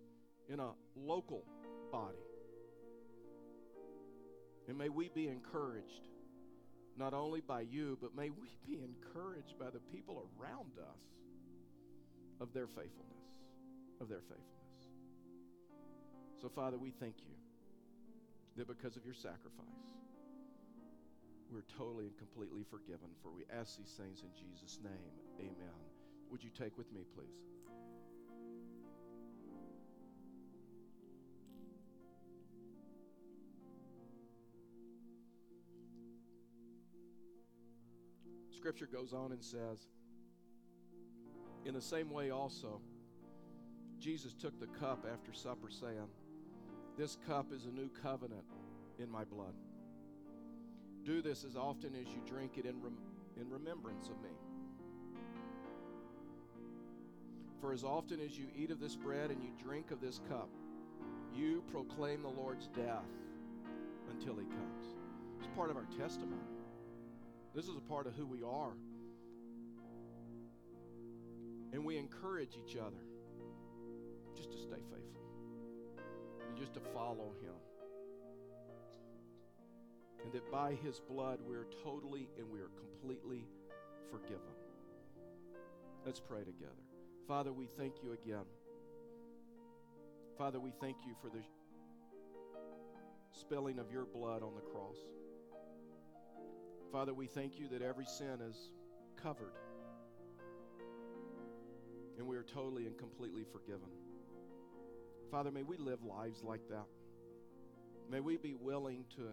in 0.49 0.59
a 0.59 0.71
local 0.95 1.43
body. 1.91 2.17
And 4.67 4.77
may 4.77 4.89
we 4.89 5.09
be 5.09 5.27
encouraged 5.27 6.09
not 6.97 7.13
only 7.13 7.41
by 7.41 7.61
you, 7.61 7.97
but 8.01 8.15
may 8.15 8.29
we 8.29 8.57
be 8.65 8.81
encouraged 8.81 9.59
by 9.59 9.69
the 9.69 9.79
people 9.91 10.27
around 10.39 10.71
us 10.79 11.03
of 12.39 12.53
their 12.53 12.67
faithfulness, 12.67 13.27
of 13.99 14.07
their 14.09 14.21
faithfulness. 14.21 14.55
So, 16.41 16.49
Father, 16.49 16.77
we 16.77 16.91
thank 16.91 17.15
you 17.19 17.35
that 18.57 18.67
because 18.67 18.95
of 18.95 19.05
your 19.05 19.13
sacrifice, 19.13 19.65
we're 21.51 21.67
totally 21.77 22.05
and 22.05 22.17
completely 22.17 22.63
forgiven. 22.69 23.09
For 23.21 23.29
we 23.29 23.43
ask 23.53 23.77
these 23.77 23.93
things 23.99 24.23
in 24.23 24.31
Jesus' 24.33 24.79
name. 24.83 25.13
Amen. 25.39 25.79
Would 26.31 26.43
you 26.43 26.49
take 26.49 26.77
with 26.77 26.91
me, 26.91 27.01
please? 27.13 27.45
Scripture 38.65 38.89
goes 38.91 39.13
on 39.13 39.31
and 39.31 39.43
says, 39.43 39.85
In 41.65 41.75
the 41.75 41.81
same 41.81 42.09
way, 42.09 42.31
also, 42.31 42.81
Jesus 43.99 44.33
took 44.33 44.59
the 44.59 44.65
cup 44.65 45.05
after 45.13 45.31
supper, 45.33 45.69
saying, 45.69 46.07
This 46.97 47.15
cup 47.27 47.53
is 47.53 47.65
a 47.65 47.69
new 47.69 47.91
covenant 48.01 48.41
in 48.97 49.07
my 49.07 49.23
blood. 49.23 49.53
Do 51.03 51.21
this 51.21 51.43
as 51.43 51.55
often 51.55 51.91
as 51.93 52.07
you 52.07 52.23
drink 52.25 52.53
it 52.57 52.65
in, 52.65 52.81
rem- 52.81 52.97
in 53.39 53.47
remembrance 53.51 54.09
of 54.09 54.19
me. 54.23 54.31
For 57.61 57.71
as 57.71 57.83
often 57.83 58.19
as 58.19 58.35
you 58.35 58.47
eat 58.57 58.71
of 58.71 58.79
this 58.79 58.95
bread 58.95 59.29
and 59.29 59.43
you 59.43 59.51
drink 59.63 59.91
of 59.91 60.01
this 60.01 60.19
cup, 60.27 60.49
you 61.35 61.63
proclaim 61.71 62.23
the 62.23 62.29
Lord's 62.29 62.67
death 62.69 63.05
until 64.09 64.33
he 64.37 64.45
comes. 64.45 64.95
It's 65.37 65.55
part 65.55 65.69
of 65.69 65.77
our 65.77 65.85
testimony. 65.99 66.54
This 67.55 67.69
is 67.69 67.77
a 67.77 67.89
part 67.89 68.05
of 68.05 68.13
who 68.15 68.25
we 68.25 68.43
are. 68.43 68.73
And 71.71 71.85
we 71.85 71.97
encourage 71.97 72.57
each 72.57 72.75
other 72.75 73.01
just 74.35 74.51
to 74.51 74.57
stay 74.57 74.81
faithful 74.91 75.21
and 76.49 76.57
just 76.57 76.73
to 76.73 76.81
follow 76.93 77.31
Him. 77.41 77.53
And 80.25 80.33
that 80.33 80.51
by 80.51 80.73
His 80.83 80.99
blood 80.99 81.39
we 81.47 81.55
are 81.55 81.67
totally 81.81 82.27
and 82.37 82.49
we 82.51 82.59
are 82.59 82.71
completely 82.77 83.45
forgiven. 84.11 84.41
Let's 86.05 86.19
pray 86.19 86.43
together. 86.43 86.83
Father, 87.25 87.53
we 87.53 87.67
thank 87.77 88.03
you 88.03 88.11
again. 88.11 88.45
Father, 90.37 90.59
we 90.59 90.73
thank 90.81 90.97
you 91.07 91.15
for 91.21 91.29
the 91.29 91.43
spilling 93.31 93.79
of 93.79 93.91
your 93.91 94.05
blood 94.05 94.43
on 94.43 94.53
the 94.55 94.61
cross. 94.61 94.97
Father, 96.95 97.13
we 97.13 97.27
thank 97.27 97.59
you 97.59 97.67
that 97.67 97.81
every 97.81 98.05
sin 98.05 98.39
is 98.49 98.69
covered 99.21 99.51
and 102.17 102.25
we 102.25 102.37
are 102.37 102.43
totally 102.43 102.85
and 102.85 102.97
completely 102.97 103.43
forgiven. 103.43 103.89
Father, 105.29 105.51
may 105.51 105.63
we 105.63 105.75
live 105.75 106.01
lives 106.05 106.41
like 106.41 106.65
that. 106.69 106.85
May 108.09 108.21
we 108.21 108.37
be 108.37 108.53
willing 108.53 109.03
to 109.17 109.23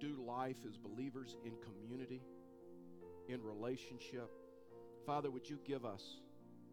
do 0.00 0.20
life 0.26 0.56
as 0.68 0.76
believers 0.76 1.36
in 1.44 1.52
community, 1.62 2.22
in 3.28 3.40
relationship. 3.40 4.28
Father, 5.06 5.30
would 5.30 5.48
you 5.48 5.60
give 5.64 5.84
us 5.84 6.16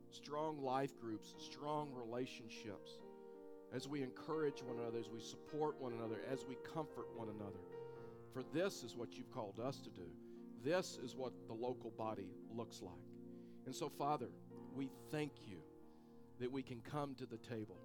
strong 0.10 0.64
life 0.64 1.00
groups, 1.00 1.36
strong 1.38 1.90
relationships 1.94 2.98
as 3.72 3.88
we 3.88 4.02
encourage 4.02 4.64
one 4.64 4.80
another, 4.80 4.98
as 4.98 5.10
we 5.12 5.20
support 5.20 5.80
one 5.80 5.94
another, 5.94 6.22
as 6.28 6.44
we 6.44 6.56
comfort 6.74 7.06
one 7.16 7.28
another. 7.30 7.77
For 8.34 8.44
this 8.54 8.84
is 8.84 8.96
what 8.96 9.18
you've 9.18 9.32
called 9.32 9.60
us 9.60 9.80
to 9.82 9.90
do. 9.90 10.08
This 10.64 10.98
is 11.04 11.16
what 11.16 11.34
the 11.48 11.54
local 11.54 11.92
body 11.92 12.30
looks 12.56 12.82
like. 12.82 12.94
And 13.66 13.76
so, 13.76 13.90
Father, 13.90 14.30
we 14.76 14.90
thank 15.12 15.32
you 15.46 15.58
that 16.40 16.52
we 16.52 16.62
can 16.62 16.82
come 16.82 17.16
to 17.16 17.26
the 17.26 17.38
table 17.38 17.78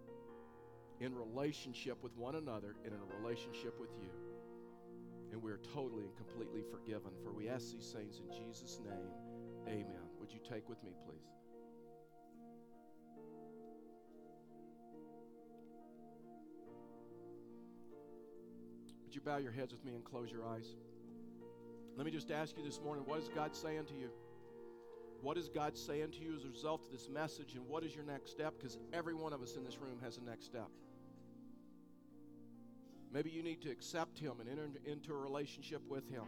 in 1.00 1.14
relationship 1.14 2.02
with 2.02 2.16
one 2.16 2.36
another 2.36 2.76
and 2.84 2.92
in 2.92 3.00
a 3.00 3.20
relationship 3.20 3.78
with 3.80 3.90
you. 4.00 4.10
And 5.32 5.42
we're 5.42 5.60
totally 5.74 6.04
and 6.04 6.16
completely 6.16 6.62
forgiven. 6.70 7.12
For 7.24 7.32
we 7.32 7.48
ask 7.48 7.72
these 7.72 7.92
things 7.96 8.20
in 8.20 8.30
Jesus' 8.30 8.78
name. 8.84 9.10
Amen. 9.66 10.04
Would 10.20 10.32
you 10.32 10.40
take 10.48 10.68
with 10.68 10.82
me, 10.84 10.92
please? 11.06 11.41
Would 19.12 19.16
you 19.16 19.30
bow 19.30 19.36
your 19.36 19.52
heads 19.52 19.74
with 19.74 19.84
me 19.84 19.92
and 19.94 20.02
close 20.02 20.32
your 20.32 20.42
eyes? 20.46 20.74
Let 21.98 22.06
me 22.06 22.10
just 22.10 22.30
ask 22.30 22.56
you 22.56 22.64
this 22.64 22.80
morning 22.80 23.04
what 23.04 23.20
is 23.20 23.28
God 23.28 23.54
saying 23.54 23.84
to 23.88 23.94
you? 23.94 24.08
What 25.20 25.36
is 25.36 25.50
God 25.50 25.76
saying 25.76 26.12
to 26.12 26.24
you 26.24 26.34
as 26.34 26.44
a 26.44 26.48
result 26.48 26.86
of 26.86 26.92
this 26.92 27.10
message, 27.10 27.52
and 27.54 27.68
what 27.68 27.84
is 27.84 27.94
your 27.94 28.06
next 28.06 28.30
step? 28.30 28.54
Because 28.56 28.78
every 28.90 29.12
one 29.12 29.34
of 29.34 29.42
us 29.42 29.54
in 29.54 29.64
this 29.64 29.76
room 29.76 29.98
has 30.02 30.16
a 30.16 30.22
next 30.22 30.46
step. 30.46 30.68
Maybe 33.12 33.28
you 33.28 33.42
need 33.42 33.60
to 33.60 33.70
accept 33.70 34.18
Him 34.18 34.40
and 34.40 34.48
enter 34.48 34.70
into 34.86 35.12
a 35.12 35.18
relationship 35.18 35.82
with 35.90 36.08
Him. 36.08 36.24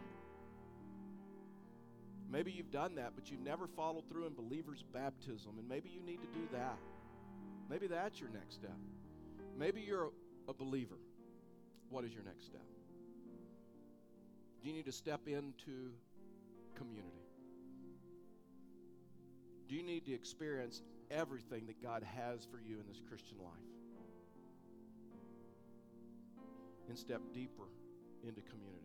Maybe 2.29 2.51
you've 2.51 2.69
done 2.69 2.93
that, 2.97 3.13
but 3.15 3.31
you've 3.31 3.41
never 3.41 3.65
followed 3.65 4.07
through 4.11 4.27
in 4.27 4.35
believer's 4.35 4.83
baptism, 4.93 5.53
and 5.57 5.67
maybe 5.67 5.89
you 5.89 6.01
need 6.01 6.21
to 6.21 6.27
do 6.27 6.47
that. 6.51 6.77
Maybe 7.67 7.87
that's 7.87 8.19
your 8.19 8.29
next 8.29 8.53
step. 8.53 8.77
Maybe 9.57 9.81
you're 9.81 10.03
a, 10.03 10.51
a 10.51 10.53
believer. 10.53 10.99
What 11.89 12.05
is 12.05 12.13
your 12.13 12.23
next 12.23 12.45
step? 12.45 12.61
Do 14.65 14.71
you 14.71 14.77
need 14.77 14.85
to 14.85 14.91
step 14.91 15.27
into 15.27 15.91
community? 16.73 17.29
Do 19.69 19.75
you 19.75 19.83
need 19.83 20.07
to 20.07 20.13
experience 20.15 20.81
everything 21.11 21.67
that 21.67 21.83
God 21.83 22.01
has 22.01 22.45
for 22.45 22.59
you 22.59 22.79
in 22.79 22.87
this 22.87 22.99
Christian 23.07 23.37
life? 23.43 23.53
And 26.89 26.97
step 26.97 27.21
deeper 27.31 27.67
into 28.23 28.41
community. 28.41 28.84